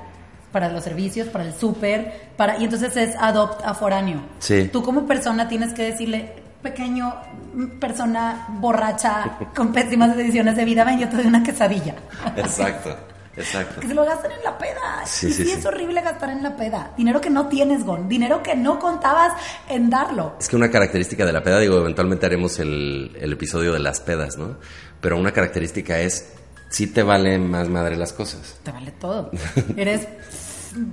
[0.52, 4.20] para los servicios, para el súper, para y entonces es adopt a foráneo.
[4.38, 4.68] Sí.
[4.72, 6.32] Tú como persona tienes que decirle,
[6.62, 7.14] pequeño
[7.54, 11.94] mm, persona borracha con pésimas decisiones de vida, ven, yo te doy una quesadilla.
[12.36, 12.94] Exacto.
[13.36, 13.80] Exacto.
[13.80, 15.02] Que se lo gastan en la peda.
[15.06, 16.92] Sí, y sí, sí, es horrible gastar en la peda.
[16.96, 18.08] Dinero que no tienes, Gon.
[18.08, 19.32] Dinero que no contabas
[19.68, 20.36] en darlo.
[20.38, 24.00] Es que una característica de la peda, digo, eventualmente haremos el, el episodio de las
[24.00, 24.56] pedas, ¿no?
[25.00, 26.32] Pero una característica es,
[26.68, 28.58] sí te vale más madre las cosas.
[28.62, 29.30] Te vale todo.
[29.76, 30.06] Eres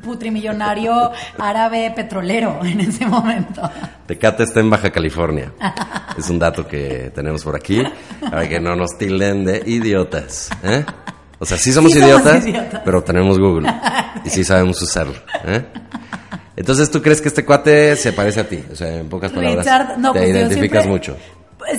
[0.03, 3.61] putrimillonario árabe petrolero en ese momento.
[4.05, 5.53] Tecate está en Baja California.
[6.17, 7.81] Es un dato que tenemos por aquí,
[8.19, 10.49] para que no nos tilden de idiotas.
[10.63, 10.85] ¿eh?
[11.41, 13.67] O sea, sí somos, Sí somos idiotas, pero tenemos Google
[14.23, 15.15] y sí sabemos usarlo.
[15.43, 15.65] ¿eh?
[16.55, 18.63] Entonces, ¿tú crees que este cuate se parece a ti?
[18.71, 21.17] O sea, en pocas palabras, Richard, no, te pues identificas siempre- mucho.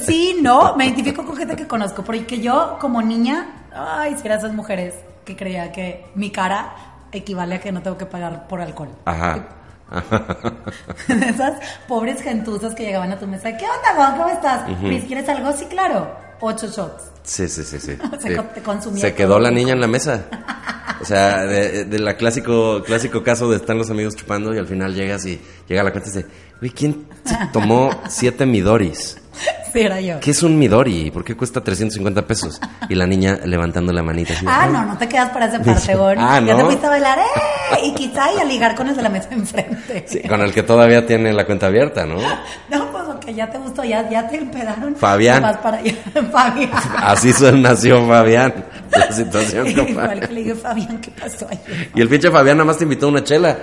[0.04, 4.34] Sí, no, me identifico con gente que conozco, porque yo como niña, ay, si era
[4.36, 4.94] esas mujeres
[5.24, 6.74] que creía que mi cara
[7.12, 8.88] equivale a que no tengo que pagar por alcohol.
[9.04, 9.46] Ajá.
[11.06, 11.54] De esas
[11.86, 14.16] pobres gentuzas que llegaban a tu mesa, ¿qué onda, Gon?
[14.18, 14.62] ¿Cómo estás?
[15.06, 15.52] ¿quieres algo?
[15.52, 16.31] Sí, claro.
[16.42, 17.04] Ocho shots.
[17.22, 17.96] Sí, sí, sí, sí.
[18.20, 19.00] Se sí.
[19.00, 20.26] Se quedó la niña en la mesa.
[21.00, 24.66] O sea, de, de la clásico, clásico caso de están los amigos chupando y al
[24.66, 26.26] final llegas y llega la cuenta y dice,
[26.60, 27.06] güey, ¿quién
[27.52, 29.18] tomó siete Midoris?
[29.72, 30.20] Sí, era yo.
[30.20, 31.10] ¿Qué es un Midori?
[31.10, 32.60] ¿Por qué cuesta 350 pesos?
[32.88, 34.44] Y la niña levantando la manita así.
[34.48, 36.18] Ah, no, no te quedas para esa parte, Gon.
[36.18, 36.58] Ah, Ya ¿no?
[36.58, 37.80] te fuiste a bailar, ¡eh!
[37.86, 40.04] Y quizá y a ligar con el de la mesa enfrente.
[40.06, 42.16] Sí, con el que todavía tiene la cuenta abierta, ¿no?
[42.68, 44.94] No, pues porque ya te gustó, ya, ya te empedaron.
[44.96, 45.42] Fabián.
[45.42, 45.94] Vas para allá.
[46.32, 46.70] Fabián.
[46.98, 48.52] Así nació Fabián.
[48.92, 51.90] La situación con Igual que le dije, Fabián, ¿qué pasó ayer?
[51.94, 53.56] Y el pinche Fabián nada más te invitó a una chela.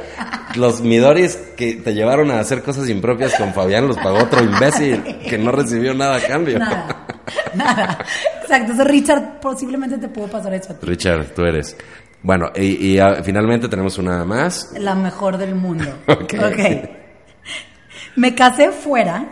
[0.55, 5.03] Los Midoris que te llevaron a hacer cosas impropias con Fabián los pagó otro imbécil
[5.29, 6.57] que no recibió nada a cambio.
[6.57, 7.05] Nada,
[7.53, 7.97] nada.
[8.41, 10.85] Exacto, entonces Richard posiblemente te pudo pasar eso a ti.
[10.87, 11.77] Richard, tú eres.
[12.23, 14.73] Bueno, y, y, ah, finalmente tenemos una más.
[14.79, 15.85] La mejor del mundo.
[16.07, 16.33] Ok.
[16.33, 16.89] ok.
[18.15, 19.23] Me casé fuera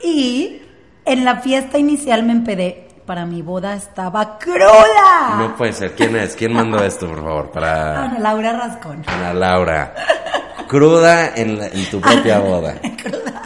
[0.00, 0.62] y
[1.04, 2.84] en la fiesta inicial me empedé.
[3.04, 5.36] Para mi boda estaba cruda.
[5.38, 5.92] No puede ser.
[5.92, 6.36] ¿Quién es?
[6.36, 7.50] ¿Quién mandó esto, por favor?
[7.50, 9.02] Para Ana Laura Rascón.
[9.06, 9.94] Ana Laura.
[10.68, 12.74] Cruda en, la- en tu propia boda.
[13.02, 13.42] Cruda.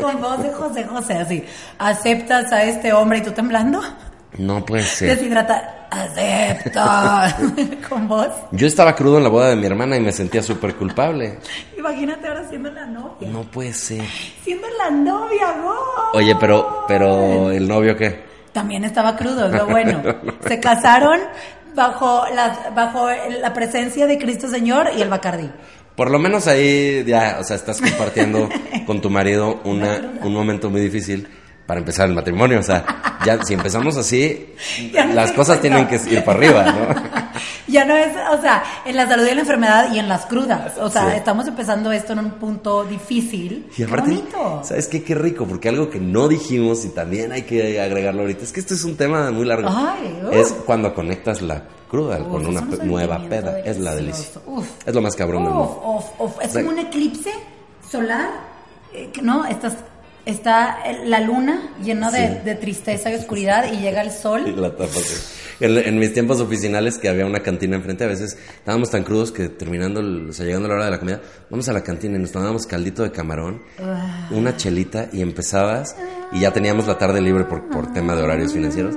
[0.00, 1.44] Con voz de José José, así.
[1.78, 3.80] ¿Aceptas a este hombre y tú temblando?
[4.38, 5.16] No puede ser.
[5.16, 5.86] Deshidrata.
[5.90, 7.36] Acepta.
[7.88, 8.28] Con voz.
[8.52, 11.38] Yo estaba crudo en la boda de mi hermana y me sentía súper culpable.
[11.76, 13.28] Imagínate ahora siendo la novia.
[13.28, 14.04] No puede ser.
[14.42, 15.74] Siendo la novia, ¿no?
[16.14, 18.24] Oye, pero, pero, ¿el novio qué?
[18.52, 20.02] También estaba crudo, es lo bueno.
[20.46, 21.20] Se casaron
[21.74, 25.50] bajo la, bajo la presencia de Cristo Señor y el Bacardí.
[25.96, 28.48] Por lo menos ahí ya, o sea, estás compartiendo
[28.86, 31.28] con tu marido una, un momento muy difícil
[31.66, 32.58] para empezar el matrimonio.
[32.60, 34.54] O sea, ya si empezamos así,
[34.92, 37.12] no las cosas tienen que ir para arriba, ¿no?
[37.68, 40.26] Ya no es, o sea, en la salud y en la enfermedad y en las
[40.26, 40.76] crudas.
[40.78, 41.16] O sea, Sí.
[41.16, 43.66] estamos empezando esto en un punto difícil.
[43.72, 44.60] Y Qué aparte, bonito.
[44.62, 45.02] ¿sabes qué?
[45.02, 48.60] Qué rico, porque algo que no dijimos y también hay que agregarlo ahorita, es que
[48.60, 49.68] este es un tema muy largo.
[49.70, 50.34] Ay, uf.
[50.34, 53.60] es cuando conectas la cruda Uf, con una nueva peda.
[53.60, 54.22] Es la delicia.
[54.24, 54.42] delicioso.
[54.46, 54.66] Uf.
[54.84, 55.80] Es lo más cabrón del Uf, mundo.
[56.18, 56.44] uf, uf.
[56.44, 57.30] Es como un eclipse
[57.88, 58.28] solar,
[58.92, 59.46] eh, ¿no?
[59.46, 59.76] Estás,
[60.26, 62.34] está la luna llena de, Sí.
[62.44, 64.60] de tristeza y oscuridad y llega el Y sol.
[64.60, 65.14] la tapa, sí.
[65.60, 69.30] En, en mis tiempos oficinales, que había una cantina enfrente, a veces estábamos tan crudos
[69.30, 71.20] que terminando, el- o sea, llegando la hora de la comida,
[71.50, 74.28] vamos a la cantina y nos tomábamos caldito de camarón, Ah.
[74.32, 75.94] una chelita y empezabas
[76.32, 78.96] y ya teníamos la tarde libre por, por tema de horarios financieros.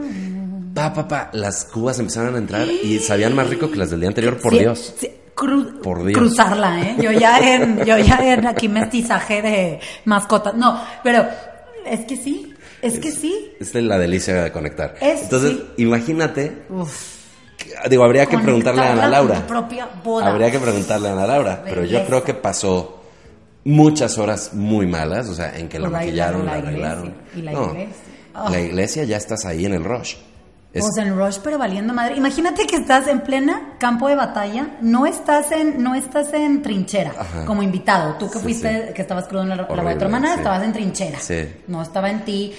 [0.74, 4.00] Pa, pa, pa, las cubas empezaron a entrar y sabían más rico que las del
[4.02, 4.94] día anterior, por Sí, Dios.
[5.00, 6.18] sí, cru- Por Dios.
[6.18, 6.96] Cruzarla, ¿eh?
[7.00, 10.54] Yo ya en, yo ya en aquí mestizaje de mascotas.
[10.56, 11.26] No, pero
[11.86, 13.54] es que sí, es que sí.
[13.60, 14.96] Esta es la delicia de conectar.
[15.02, 15.84] Es- Entonces, sí.
[15.84, 17.16] imagínate Uf.
[17.90, 19.36] Digo, habría que preguntarle a Ana Laura.
[19.42, 20.28] tu propia boda.
[20.28, 23.02] Habría que preguntarle a Ana Laura, pero yo creo que pasó
[23.64, 27.14] muchas horas muy malas, o sea, en que la maquillaron, la arreglaron.
[27.36, 27.96] y la No, iglesia.
[28.36, 28.50] Ah.
[28.52, 30.16] La iglesia ya estás ahí en el rush.
[30.76, 32.18] Es- Pues en Rush, pero valiendo madre.
[32.18, 37.14] Imagínate que estás en plena campo de batalla, no estás en, no estás en trinchera
[37.18, 37.46] Ajá.
[37.46, 38.16] como invitado.
[38.20, 38.94] Tú que Sí, fuiste, sí.
[38.94, 40.40] que estabas crudo en la, la Horrible, tu hermana, sí.
[40.40, 41.20] estabas en trinchera.
[41.20, 41.48] Sí.
[41.68, 42.54] No estaba en ti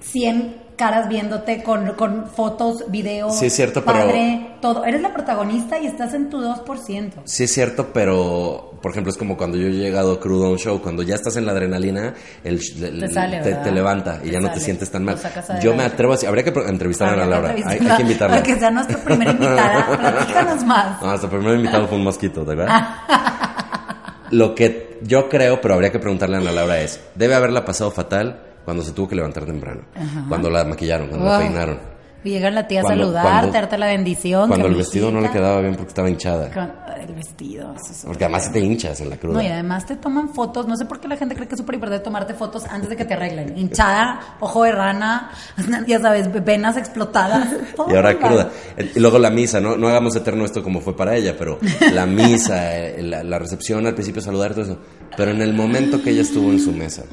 [0.00, 3.38] 100 caras viéndote con, con fotos, videos.
[3.38, 4.84] Sí, es cierto, pero- padre, todo.
[4.84, 7.12] Eres la protagonista y estás en tu 2%.
[7.24, 10.58] Sí es cierto, pero por ejemplo es como cuando yo he llegado crudo a un
[10.58, 13.62] show, cuando ya estás en la adrenalina, el, el- Te sale, te, ¿verdad?
[13.62, 15.16] te levanta y Te ya no te sientes tan mal.
[15.62, 18.36] Yo me atrevo a decir, habría que entrevistar a Ana Laura, hay, que invitarla.
[18.36, 19.86] Para que sea nuestra primera invitada.
[19.98, 21.00] Platícanos más.
[21.00, 22.96] No, nuestro primer invitado fue un mosquito, ¿de verdad?
[24.30, 27.90] Lo que yo creo, pero habría que preguntarle a Ana Laura es, debe haberla pasado
[27.90, 29.82] fatal cuando se tuvo que levantar temprano,
[30.28, 31.92] cuando la maquillaron, cuando la peinaron,
[32.24, 34.46] Y llega la tía a Cuando- saludarte, cuando- darte la bendición.
[34.48, 37.74] cuando el vestido no le quedaba bien porque estaba hinchada, Con- el vestido.
[37.74, 39.34] eso es porque además te hinchas en la cruda.
[39.34, 40.68] No, y además te toman fotos.
[40.68, 42.94] No sé por qué la gente cree que es súper importante tomarte fotos antes de
[42.96, 43.58] que te arreglen.
[43.58, 45.32] Hinchada, ojo de rana,
[45.88, 47.48] ya sabes, venas explotadas.
[47.76, 48.50] todo Y ahora cruda.
[48.94, 49.76] Y luego la misa, ¿no?
[49.76, 51.58] No hagamos eterno esto como fue para ella, pero
[51.92, 54.78] la misa, eh, la, la recepción al principio, saludar, todo eso.
[55.16, 57.04] Pero en el momento que ella estuvo en su mesa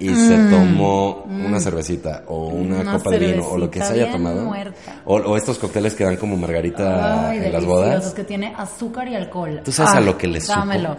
[0.00, 3.92] y se tomó una cervecita o una, Una copa de vino o lo que se
[3.94, 4.50] haya tomado,
[5.04, 9.08] o, o estos cócteles que dan como margarita Ay, en las bodas, que tiene azúcar
[9.08, 9.60] y alcohol.
[9.64, 10.54] ¿Tú sabes a Ah, lo que le supo?
[10.58, 10.96] Dámelo.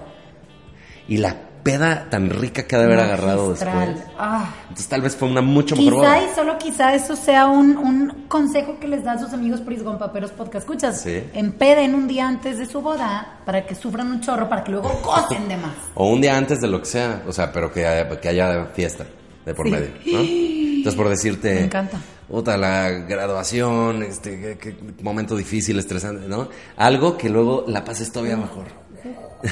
[1.07, 3.97] y la peda tan rica que ha de haber agarrado después.
[4.17, 4.53] Ah.
[4.63, 6.23] Entonces tal vez fue una mucho mejor Quizá boda.
[6.23, 9.97] y solo quizá eso sea un, un consejo que les da a sus amigos Prisgon
[9.99, 10.63] Paperos Podcast.
[10.67, 11.23] Escuchas, Sí.
[11.33, 14.89] empeden un día antes de su boda para que sufran un chorro, para que luego
[15.03, 15.73] gocen de más.
[15.95, 18.65] O un día antes de lo que sea, o sea, pero que haya, que haya
[18.73, 19.05] fiesta
[19.45, 19.71] de por Sí.
[19.71, 20.19] medio, ¿no?
[20.19, 21.53] Entonces, por decirte...
[21.55, 21.97] Me encanta.
[22.29, 26.47] Puta, la graduación, este, qué, qué momento difícil, estresante, ¿no?
[26.77, 28.65] Algo que luego la pases todavía mejor.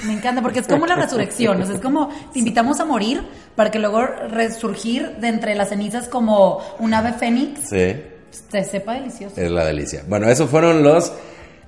[0.05, 3.21] Me encanta porque es como la resurrección, o sea, es como te invitamos a morir
[3.55, 7.95] para que luego resurgir de entre las cenizas como un ave fénix, Sí,
[8.51, 9.39] te sepa delicioso.
[9.39, 10.03] es la delicia.
[10.07, 11.11] Bueno, esos fueron los...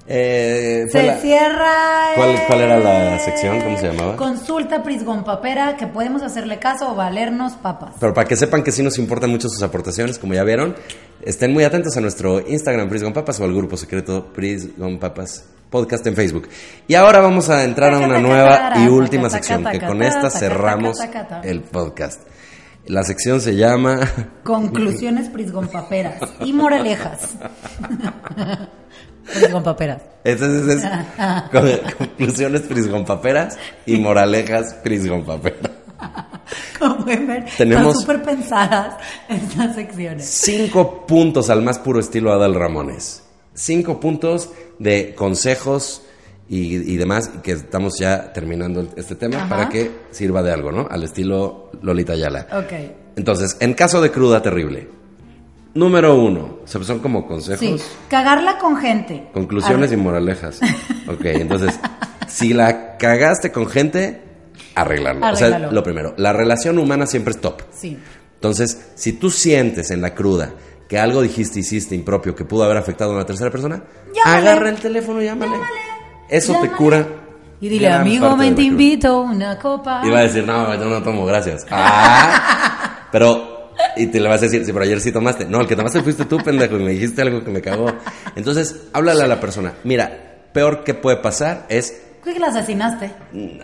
[0.08, 1.72] eh, Se la- cierra.
[2.16, 3.62] ¿Cuál- cuál era la sección?
[3.62, 4.16] ¿Cómo se llamaba?
[4.16, 7.92] Consulta Prisgon Papera, que podemos hacerle caso o valernos papas.
[8.00, 10.76] Pero para que sepan que sí nos importan mucho sus aportaciones, como ya vieron,
[11.24, 16.06] estén muy atentos a nuestro Instagram, Prisgon Papas, o al grupo secreto Prisgon Papas Podcast
[16.08, 16.50] en Facebook.
[16.88, 20.98] Y ahora vamos a entrar a una nueva y última sección, que con esta cerramos
[21.44, 22.22] el podcast.
[22.88, 24.00] La sección se llama...
[24.44, 27.36] Conclusiones Prisgon Paperas y moralejas.
[29.34, 30.02] Prisgon Paperas.
[30.24, 30.90] Entonces es
[31.52, 35.72] con- conclusiones Prisgon Paperas y moralejas Prisgon Paperas.
[36.80, 38.96] Como pueden ver, Tenemos- están súper pensadas
[39.28, 40.26] estas secciones.
[40.26, 43.24] Cinco puntos al más puro estilo Adal Ramones.
[43.54, 46.02] Cinco puntos de consejos
[46.48, 49.50] y, y demás, que estamos ya terminando este tema Ajá.
[49.50, 50.88] para que sirva de algo, ¿no?
[50.90, 52.48] Al estilo Lolita Yala.
[52.54, 52.74] Ok.
[53.18, 54.88] Entonces, en caso de cruda terrible,
[55.74, 57.76] número uno, son como consejos, Sí,
[58.10, 59.28] cagarla con gente.
[59.34, 60.60] conclusiones y moralejas.
[61.10, 61.78] Ok, entonces,
[62.28, 64.22] si la cagaste con gente,
[64.82, 65.28] arreglarlo.
[65.32, 67.62] O sea, lo primero, la relación humana siempre es top.
[67.72, 67.98] Sí.
[68.36, 70.54] Entonces, si tú sientes en la cruda
[70.88, 73.84] que algo dijiste, hiciste impropio que pudo haber afectado a una tercera persona,
[74.16, 74.50] Llámale.
[74.50, 75.58] agarra el teléfono y llámale.
[76.30, 77.06] Eso te cura.
[77.62, 80.02] Y dile, amigo, me te invito una copa.
[80.06, 81.66] Iba a decir, no, yo no tomo, gracias.
[81.70, 85.46] Ah, pero, y te le vas a decir, sí, pero ayer sí tomaste.
[85.46, 87.92] No, el que tomaste fuiste tú, pendejo, y me dijiste algo que me cagó.
[88.36, 89.74] Entonces, háblale a la persona.
[89.84, 93.12] Mira, peor que puede pasar es ¿Qué que la asesinaste?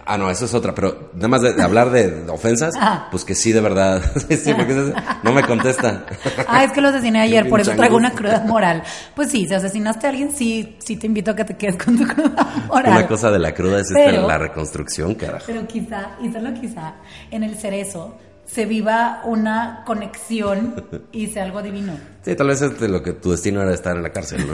[0.05, 3.07] Ah, no, eso es otra, pero nada más de, de hablar de, ofensas, Ah.
[3.11, 4.01] pues que sí, de verdad.
[4.29, 4.93] sí, porque
[5.23, 6.05] no me contesta.
[6.47, 8.83] Ah, es que lo asesiné ayer, por eso traigo una cruda moral.
[9.15, 11.97] Pues sí, si asesinaste a alguien, sí, sí te invito a que te quedes con
[11.97, 12.91] tu cruda moral.
[12.93, 15.43] Una cosa de la cruda es esta, la reconstrucción, carajo.
[15.47, 16.93] Pero quizá, y solo quizá,
[17.31, 20.75] en el cerezo se viva una conexión
[21.11, 21.93] y sea algo divino.
[22.23, 24.53] Sí, tal vez es de lo que tu destino era estar en la cárcel, ¿no?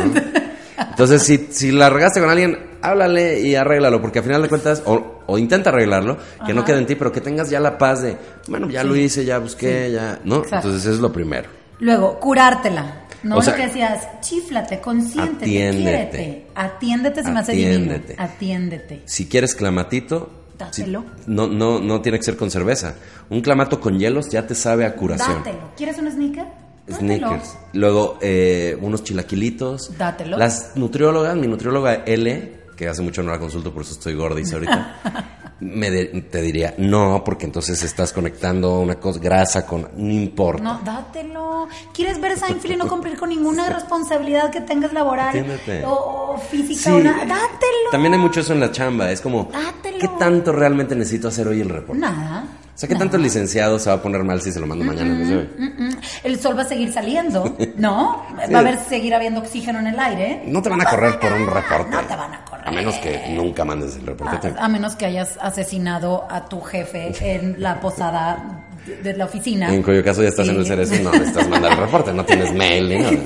[1.01, 4.83] Entonces, si, si la regaste con alguien, háblale y arréglalo, porque al final de cuentas,
[4.85, 8.03] o, o intenta arreglarlo, que no quede en ti, pero que tengas ya la paz
[8.03, 10.37] de, bueno, ya lo hice, ya busqué, ya, ¿no?
[10.37, 10.67] Exacto.
[10.67, 11.49] Entonces, eso es lo primero.
[11.79, 13.05] Luego, curártela.
[13.23, 15.81] No O sea, lo que decías, chiflate, consiéntete, atiéndete.
[15.81, 16.47] quiérete.
[16.55, 17.95] Atiéndete, se me hace divino.
[18.17, 19.01] Atiéndete.
[19.05, 20.29] Si quieres clamatito,
[20.71, 21.05] si- Dátelo.
[21.27, 22.95] no, no, no tiene que ser con cerveza.
[23.29, 25.37] Un clamato con hielos ya te sabe a curación.
[25.37, 25.71] Dátelo.
[25.75, 26.45] ¿Quieres un sneaker?
[26.87, 26.97] Dátelo.
[27.27, 27.57] Snickers.
[27.73, 29.97] Luego, eh, unos chilaquilitos.
[29.97, 30.37] Dátelo.
[30.37, 34.51] Las nutriólogas, mi nutrióloga L, que hace mucho no la consulto, por eso estoy gordis
[34.53, 35.37] ahorita.
[35.61, 39.87] me de- te diría, no, porque entonces estás conectando una cosa, grasa con...
[39.95, 40.63] No importa.
[40.63, 41.67] No, dátelo.
[41.93, 45.45] ¿Quieres ver Seinfeld y no cumplir con ninguna responsabilidad que tengas laboral
[45.85, 46.89] o, o física?
[46.89, 47.19] Sí, nada?
[47.19, 47.91] Dátelo.
[47.91, 49.11] También hay mucho eso en la chamba.
[49.11, 49.99] Es como, Dátelo.
[49.99, 52.01] ¿qué tanto realmente necesito hacer hoy el reporte?
[52.01, 52.43] Nada.
[52.81, 54.83] O sea, ¿qué tanto el licenciado se va a poner mal si se lo mando
[54.83, 55.13] mañana?
[55.13, 55.89] Mm.
[56.23, 58.25] El sol va a seguir saliendo, ¿no?
[58.43, 58.51] Sí.
[58.51, 60.41] Va a haber seguir habiendo oxígeno en el aire.
[60.47, 61.91] No te van a correr por un reporte.
[61.91, 62.67] No te van a correr.
[62.67, 64.51] A menos que nunca mandes el reporte.
[64.57, 68.63] a menos que hayas asesinado a tu jefe en la posada
[69.03, 69.71] de, la oficina.
[69.71, 70.51] En cuyo caso ya estás Sí.
[70.51, 73.17] en el cerezo y no necesitas mandar el reporte, no tienes mail ni nada.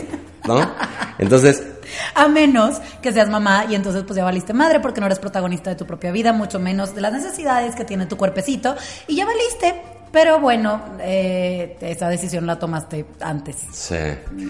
[0.48, 0.72] ¿No?
[1.18, 1.64] Entonces,
[2.14, 5.70] A menos que seas mamá y entonces pues ya valiste madre porque no eres protagonista
[5.70, 8.76] de tu propia vida, mucho menos de las necesidades que tiene tu cuerpecito
[9.08, 9.82] y ya valiste.
[10.12, 13.96] Pero bueno, eh, esa decisión la tomaste antes sí.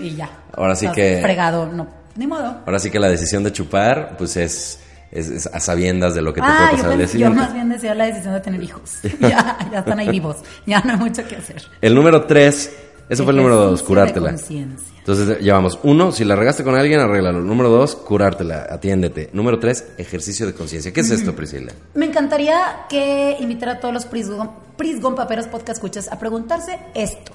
[0.02, 0.30] y ya.
[0.56, 1.88] Ahora sí que- Fregado, no.
[2.16, 2.62] Ni modo.
[2.66, 4.80] Ahora sí que la decisión de chupar, pues es,
[5.12, 7.40] es, es a sabiendas de lo que te Ah, puede yo, pasar pensé- yo siguiente.
[7.40, 9.00] más bien decía la decisión de tener hijos.
[9.20, 10.38] ya, ya están ahí vivos.
[10.68, 11.64] Ya no hay mucho que hacer.
[11.82, 12.72] El número tres,
[13.08, 14.36] eso fue el número dos, curártela.
[14.50, 17.42] Entonces llevamos uno, si la regaste con alguien, arréglalo.
[17.42, 19.30] Número dos, curártela, atiéndete.
[19.34, 20.92] Número tres, ejercicio de conciencia.
[20.92, 21.74] ¿Qué es esto, Priscila?
[21.94, 27.32] Me encantaría que invitara a todos los Prisgon, Prisgon Paperos Podcast Escuchas a preguntarse esto.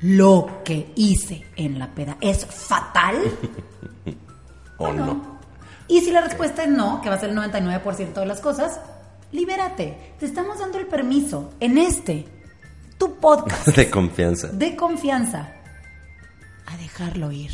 [0.00, 3.16] ¿Lo que hice en la peda es fatal?
[4.78, 5.38] ¿O no?
[5.88, 8.80] Y si la respuesta es no, que va a ser el 99% de las cosas,
[9.30, 10.14] libérate.
[10.18, 12.26] Te estamos dando el permiso en este,
[13.02, 14.48] tu podcast De confianza.
[14.48, 15.48] de confianza,
[16.66, 17.50] a dejarlo ir.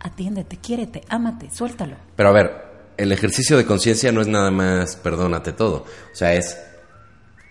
[0.00, 1.96] Atiéndete, quiérete, ámate, suéltalo.
[2.14, 2.50] Pero a ver,
[2.98, 5.86] el ejercicio de conciencia no es nada más perdónate todo.
[6.12, 6.58] O sea, es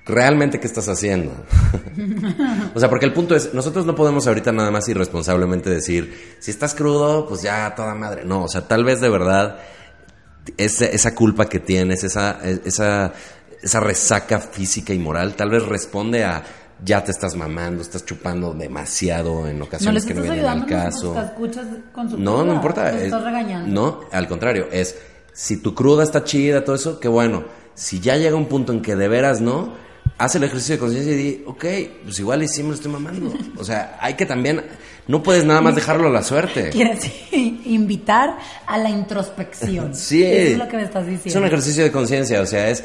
[0.06, 1.34] realmente qué estás haciendo.
[2.76, 6.52] o sea, porque el punto es, nosotros no podemos ahorita nada más irresponsablemente decir, si
[6.52, 8.26] estás crudo, pues ya toda madre.
[8.26, 9.60] No, o sea, tal vez de verdad
[10.56, 13.12] esa, esa culpa que tienes, esa, esa,
[13.60, 16.44] esa resaca física y moral, tal vez responde a
[16.84, 21.14] ya te estás mamando, estás chupando demasiado en ocasiones que no vienen al caso.
[21.94, 22.90] con su No, no importa.
[22.96, 23.70] es- estás regañando.
[23.70, 24.96] No, al contrario, es
[25.34, 27.44] si tu cruda está chida, todo eso, qué bueno.
[27.76, 29.74] Si ya llega un punto en que de veras no,
[30.18, 31.66] haz el ejercicio de conciencia y di, ok,
[32.06, 33.32] pues igual y sí me lo estoy mamando.
[33.58, 34.64] O sea, hay que también,
[35.08, 36.70] no puedes nada más dejarlo a la suerte.
[36.72, 37.00] Quieres
[37.66, 39.94] invitar a la introspección.
[39.96, 40.24] Sí.
[40.24, 41.40] Eso es lo que me estás Es diciendo.
[41.42, 42.84] un ejercicio de conciencia, o sea, es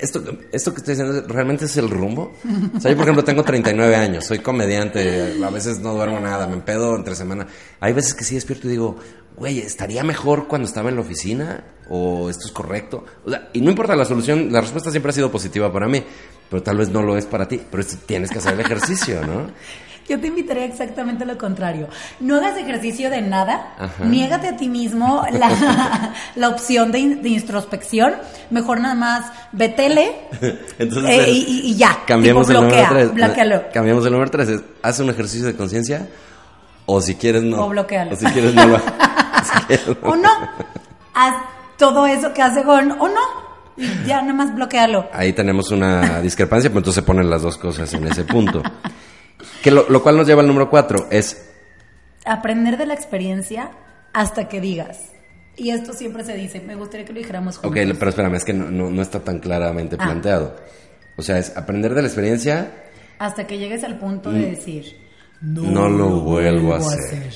[0.00, 2.32] esto, esto que estoy diciendo realmente es el rumbo.
[2.76, 6.46] O sea, yo por ejemplo tengo 39 años, soy comediante, a veces no duermo nada,
[6.46, 7.46] me empedo entre semana.
[7.80, 8.96] Hay veces que sí despierto y digo,
[9.36, 13.04] güey, estaría mejor cuando estaba en la oficina o esto es correcto.
[13.24, 16.02] O sea, y no importa la solución, la respuesta siempre ha sido positiva para mí,
[16.48, 19.26] pero tal vez no lo es para ti, pero es- tienes que hacer el ejercicio,
[19.26, 19.50] ¿no?
[20.08, 21.88] Yo te invitaría exactamente lo contrario.
[22.20, 24.04] No hagas ejercicio de nada, Ajá.
[24.04, 28.14] niégate a ti mismo la, la opción de, in- de introspección.
[28.50, 30.12] Mejor nada más ve tele
[30.78, 31.98] Entonces, eh, y, ya.
[32.06, 33.14] Cambiamos tipo, el número 3.
[33.14, 33.62] bloquealo.
[33.72, 34.48] Cambiamos el número 3.
[34.50, 36.08] Es, haz un ejercicio de conciencia
[36.86, 37.64] o si quieres no.
[37.64, 38.12] O bloquealo.
[38.12, 38.62] O si quieres no.
[40.02, 40.30] O no,
[41.14, 41.34] haz
[41.76, 43.20] todo eso que hace Gon, o no.
[43.76, 45.08] Y ya nada más bloquealo.
[45.12, 48.62] Ahí tenemos una discrepancia, pero entonces se ponen las dos cosas en ese punto.
[49.62, 51.08] Que lo, lo cual nos lleva al número 4.
[51.10, 51.50] Es,
[52.24, 53.70] Aprender de la experiencia
[54.12, 55.10] hasta que digas.
[55.56, 57.96] Y esto siempre se dice, me gustaría que lo dijéramos ok, juntos.
[57.98, 60.04] pero espérame, es que no, no- no está tan claramente Ah.
[60.04, 60.56] planteado.
[61.16, 62.72] O sea, es aprender de la experiencia,
[63.18, 64.96] Hasta que llegues al punto de decir,
[65.40, 67.32] no, lo vuelvo a hacer.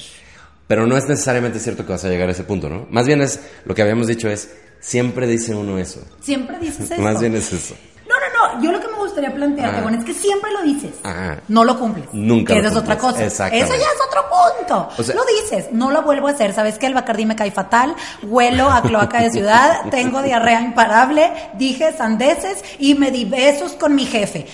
[0.67, 2.87] Pero no es necesariamente cierto que vas a llegar a ese punto, ¿no?
[2.91, 6.05] Más bien es, lo que habíamos dicho es, siempre dice uno eso.
[6.21, 7.01] Siempre dices eso.
[7.01, 7.77] Más bien es eso.
[8.09, 8.65] No, no, no.
[8.65, 8.88] Yo lo que
[9.19, 9.83] gustaría plantearte, Ah.
[9.83, 10.93] bueno, es que siempre lo dices.
[11.05, 11.37] Ah.
[11.49, 12.07] No lo cumples.
[12.13, 13.31] Nunca Que lo esa es otra cumples.
[13.33, 13.49] cosa.
[13.49, 14.89] Eso ya es otro punto.
[14.97, 15.67] O sea- lo dices.
[15.73, 16.53] No lo vuelvo a hacer.
[16.55, 17.95] ¿Sabes que El Bacardí me cae fatal.
[18.23, 19.83] Huelo a cloaca de ciudad.
[19.91, 21.31] tengo diarrea imparable.
[21.55, 24.47] Dije sandeces y me di besos con mi jefe.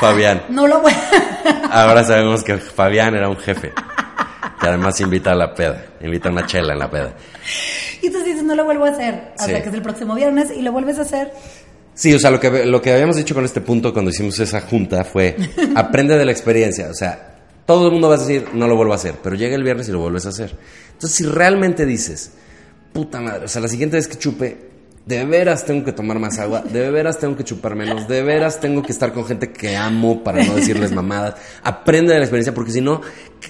[0.00, 0.42] Fabián.
[0.48, 0.98] No lo vuelvo
[1.70, 3.72] Ahora sabemos que Fabián era un jefe.
[4.60, 5.84] Que además invita a la peda.
[6.00, 7.12] Invita a una chela en la peda.
[8.00, 9.32] Y entonces dices, no lo vuelvo a hacer.
[9.38, 9.62] Hasta Sí.
[9.62, 11.32] que es el próximo viernes y lo vuelves a hacer.
[11.94, 14.60] Sí, o sea, lo que, lo que habíamos dicho con este punto cuando hicimos esa
[14.62, 15.36] junta fue,
[15.74, 16.88] aprende de la experiencia.
[16.90, 19.54] O sea, todo el mundo va a decir, no lo vuelvo a hacer, pero llega
[19.54, 20.56] el viernes y lo vuelves a hacer.
[20.92, 22.32] Entonces, si realmente dices,
[22.92, 24.72] puta madre, o sea, la siguiente vez que chupe,
[25.04, 28.60] de veras tengo que tomar más agua, de veras tengo que chupar menos, de veras
[28.60, 31.34] tengo que estar con gente que amo para no decirles mamadas.
[31.62, 33.00] Aprende de la experiencia, porque si no,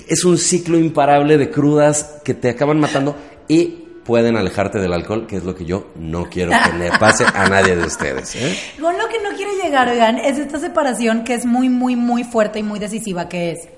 [0.08, 3.16] es un ciclo imparable de crudas que te acaban matando
[3.48, 7.24] y pueden alejarte del alcohol, que es lo que yo no quiero que le pase
[7.24, 8.34] a nadie de ustedes.
[8.36, 8.58] ¿eh?
[8.80, 12.24] Con lo que no quiere llegar, oigan, es esta separación que es muy, muy, muy
[12.24, 13.68] fuerte y muy decisiva, que es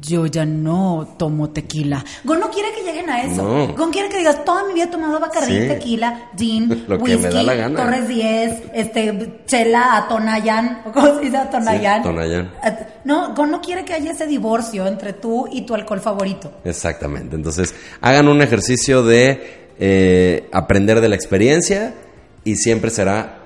[0.00, 2.04] yo ya no tomo tequila.
[2.24, 3.42] Gon no quiere que lleguen a eso.
[3.42, 3.74] No.
[3.74, 5.68] Gon quiere que digas, toda mi vida he tomado Bacardí, Sí.
[5.68, 7.76] tequila, gin, Lo que whisky, me da la gana.
[7.84, 12.02] Torres 10, este, chela, atonayan, ¿o ¿cómo se dice atonayan?
[12.02, 12.52] Sí, Tonayán.
[12.62, 16.52] At- No, Gon no quiere que haya ese divorcio entre tú y tu alcohol favorito.
[16.64, 17.36] Exactamente.
[17.36, 21.94] Entonces, hagan un ejercicio de eh, aprender de la experiencia
[22.44, 23.45] y siempre será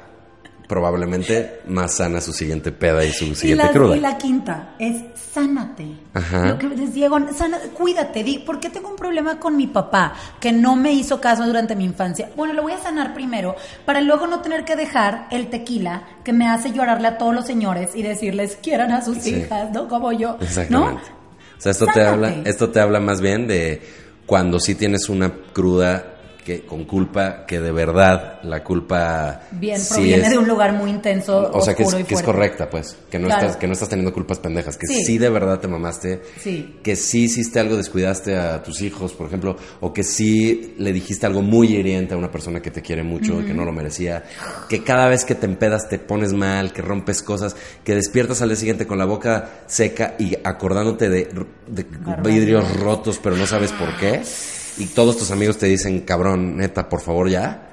[0.71, 3.97] probablemente más sana su siguiente peda y su Y siguiente la, cruda.
[3.97, 5.03] y la quinta es
[5.35, 5.87] sánate.
[6.14, 6.47] Ajá.
[6.47, 8.23] Lo que decía Gon, sana- cuídate.
[8.23, 11.75] Di, ¿por qué tengo un problema con mi papá que no me hizo caso durante
[11.75, 12.31] mi infancia?
[12.37, 16.33] Bueno, lo voy a sanar primero para luego no tener que dejar el tequila que
[16.33, 19.35] me hace llorarle a todos los señores y decirles quieran a sus Sí.
[19.35, 19.89] hijas, ¿no?
[19.89, 20.37] Como yo.
[20.41, 21.03] Exactamente.
[21.03, 21.21] ¿No?
[21.59, 23.83] O sea, esto te habla, esto te habla más bien de
[24.25, 26.09] cuando sí tienes una cruda
[26.43, 30.72] que con culpa, que de verdad la culpa Bien, sí proviene es- de un lugar
[30.72, 33.43] muy intenso, o sea que es, que correcta, pues, que no Claro.
[33.47, 35.05] estás que no estás teniendo culpas pendejas, que Sí.
[35.05, 36.76] sí, de verdad te mamaste, Sí.
[36.82, 41.26] que sí hiciste algo, descuidaste a tus hijos, por ejemplo, o que sí le dijiste
[41.26, 44.24] algo muy hiriente a una persona que te quiere mucho y que no lo merecía,
[44.68, 48.49] que cada vez que te empedas te pones mal, que rompes cosas, que despiertas al
[48.49, 51.28] día siguiente con la boca seca y acordándote de,
[51.68, 51.86] de
[52.24, 54.22] vidrios rotos, pero no sabes por qué,
[54.81, 57.66] y todos tus amigos te dicen, cabrón, neta, por favor ya.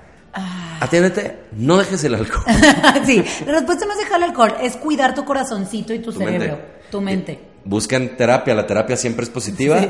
[0.79, 2.43] Atiéndete, no dejes el alcohol.
[3.05, 6.19] sí, la respuesta no es dejar el alcohol, es cuidar tu corazoncito y tu, Tu
[6.19, 6.65] cerebro, mente.
[6.91, 7.39] tu mente.
[7.65, 9.89] Buscan terapia, la terapia siempre es positiva Sí.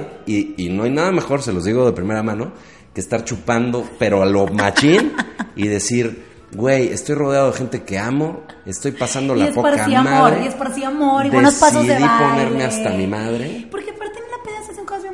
[0.57, 2.53] y, y no hay nada mejor, se los digo de primera mano,
[2.93, 5.13] que estar chupando, pero a lo machín
[5.57, 10.03] y decir, güey, estoy rodeado de gente que amo, estoy pasando Y la poca amor,
[10.03, 10.43] madre.
[10.45, 12.25] y esparcí amor, y buenos pasos de Decidí baile.
[12.29, 13.67] ponerme hasta mi madre.
[13.69, 14.65] Porque aparte en la peda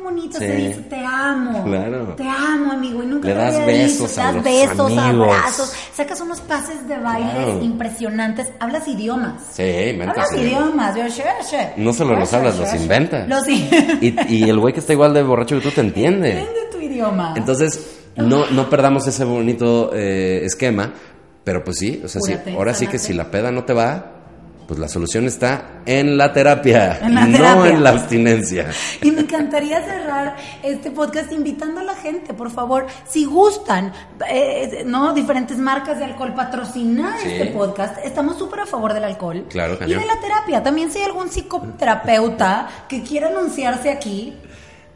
[0.04, 0.46] bonitas, Sí.
[0.46, 1.64] se dice, te amo.
[1.64, 2.14] Claro.
[2.16, 5.28] Te amo, amigo, y nunca Le das había besos dicho, a das los besos, amigos.
[5.28, 7.62] abrazos, sacas unos pases de baile Claro.
[7.62, 9.42] impresionantes, hablas idiomas.
[9.52, 10.94] Sí, inventas Hablas idiomas.
[11.76, 13.28] No solo los hablas, los inventas.
[13.28, 16.30] Los Y, y el güey que está igual de borracho que tú te entiende.
[16.38, 17.34] Entiende tu idioma.
[17.36, 20.92] Entonces, no, no perdamos ese bonito eh, esquema,
[21.42, 24.13] pero pues sí, o sea, sí, ahora sí que si la peda no te va,
[24.66, 28.70] pues la solución está en la terapia, En la no en la abstinencia.
[29.02, 33.92] Y me encantaría cerrar este podcast invitando a la gente, por favor, si gustan,
[34.30, 35.12] eh, ¿no?
[35.12, 37.28] Diferentes marcas de alcohol patrocinar Sí.
[37.32, 37.98] este podcast.
[38.04, 39.44] Estamos súper a favor del alcohol.
[39.50, 40.00] Claro, Y cañón.
[40.00, 40.62] de la terapia.
[40.62, 44.34] También si hay algún psicoterapeuta que quiera anunciarse aquí.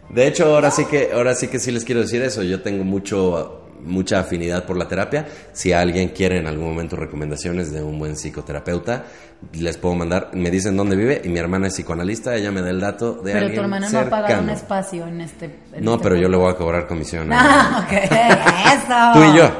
[0.08, 2.84] De hecho, ahora sí que ahora sí que sí les quiero decir eso, yo tengo
[2.84, 5.26] mucho mucha afinidad por la terapia.
[5.52, 9.04] Si alguien quiere en algún momento recomendaciones de un buen psicoterapeuta,
[9.52, 12.70] les puedo mandar, me dicen dónde vive y mi hermana es psicoanalista, ella me da
[12.70, 15.44] el dato de Pero alguien tu hermana no ha pagado un espacio en este.
[15.72, 17.28] en No, este pero yo le voy a cobrar comisión.
[17.32, 17.92] Ah, ok.
[17.92, 19.12] Eso.
[19.14, 19.50] Tú y yo.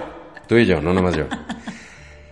[0.48, 1.26] Tú y yo, no nomás yo.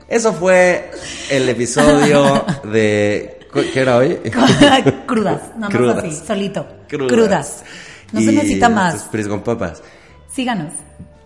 [0.08, 0.90] Eso fue
[1.30, 3.38] el episodio de.
[3.72, 4.16] ¿Qué era hoy?
[5.06, 6.66] Crudas, nada más así, solito.
[6.88, 7.12] Crudas.
[7.12, 7.64] Crudas.
[8.12, 9.04] No se necesita más.
[9.04, 9.82] Pris con papas.
[10.30, 10.72] Síganos.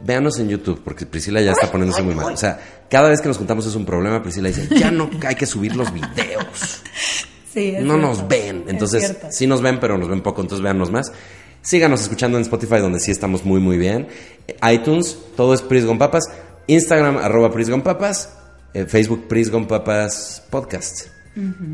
[0.00, 2.32] Véanos en YouTube, porque Priscila ya está poniéndose muy mal.
[2.32, 2.58] O sea,
[2.90, 4.22] cada vez que nos juntamos es un problema.
[4.22, 6.82] Priscila dice: Ya no hay que subir los videos.
[7.52, 7.96] Sí, no cierto.
[7.96, 8.62] nos ven.
[8.64, 11.10] Es Entonces, sí nos ven, pero nos ven poco, entonces véannos más.
[11.62, 14.06] Síganos escuchando en Spotify, donde sí estamos muy, muy bien.
[14.46, 16.22] Eh, iTunes, todo es Pris con Papas.
[16.68, 18.32] Instagram, arroba Pris con Papas.
[18.72, 21.08] Eh, Facebook, Pris con Papas Podcast.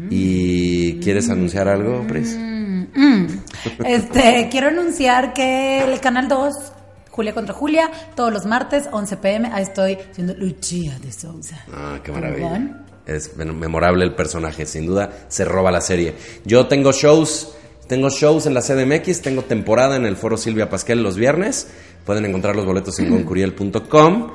[0.09, 2.35] ¿Y quieres anunciar algo, Pris?
[3.85, 6.55] Este, quiero anunciar que el canal 2,
[7.17, 11.65] Julia contra Julia, todos los martes, 11 pm, ahí estoy siendo Lucia de Sousa.
[11.73, 12.51] Ah, qué maravilla.
[12.51, 12.87] Perdón.
[13.07, 16.15] Es memorable el personaje, sin duda se roba la serie.
[16.45, 17.55] Yo tengo shows,
[17.89, 21.69] tengo shows en la CDMX, tengo temporada en el Foro Silvia Pasquel los viernes.
[22.05, 24.33] Pueden encontrar los boletos en goncuriel.com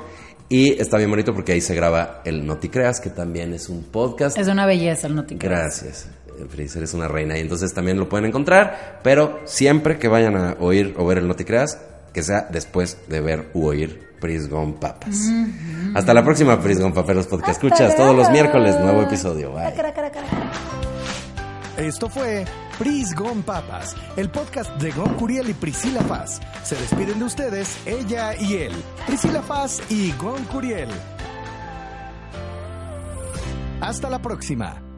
[0.48, 4.36] y está bien bonito porque ahí se graba el Noticreas, que también es un podcast.
[4.36, 5.48] Es una belleza el Notting Hill.
[5.48, 6.08] Gracias.
[6.48, 10.56] Fris, eres una reina y entonces también lo pueden encontrar, pero siempre que vayan a
[10.58, 11.78] oír o ver el Noticreas,
[12.12, 15.18] que sea después de ver u oír Prisgon Papas.
[15.94, 17.50] Hasta la próxima Prisgon Paperos Podcast.
[17.50, 19.52] Hasta Escuchas todos los miércoles, nuevo episodio.
[19.52, 19.74] Bye.
[21.76, 22.44] Esto fue
[22.78, 26.40] Pris Gon Papas, el podcast de Gon Curiel y Priscila Paz.
[26.62, 28.72] Se despiden de ustedes, ella y él,
[29.06, 30.88] Priscila Paz y Gon Curiel.
[33.80, 34.91] Hasta la próxima.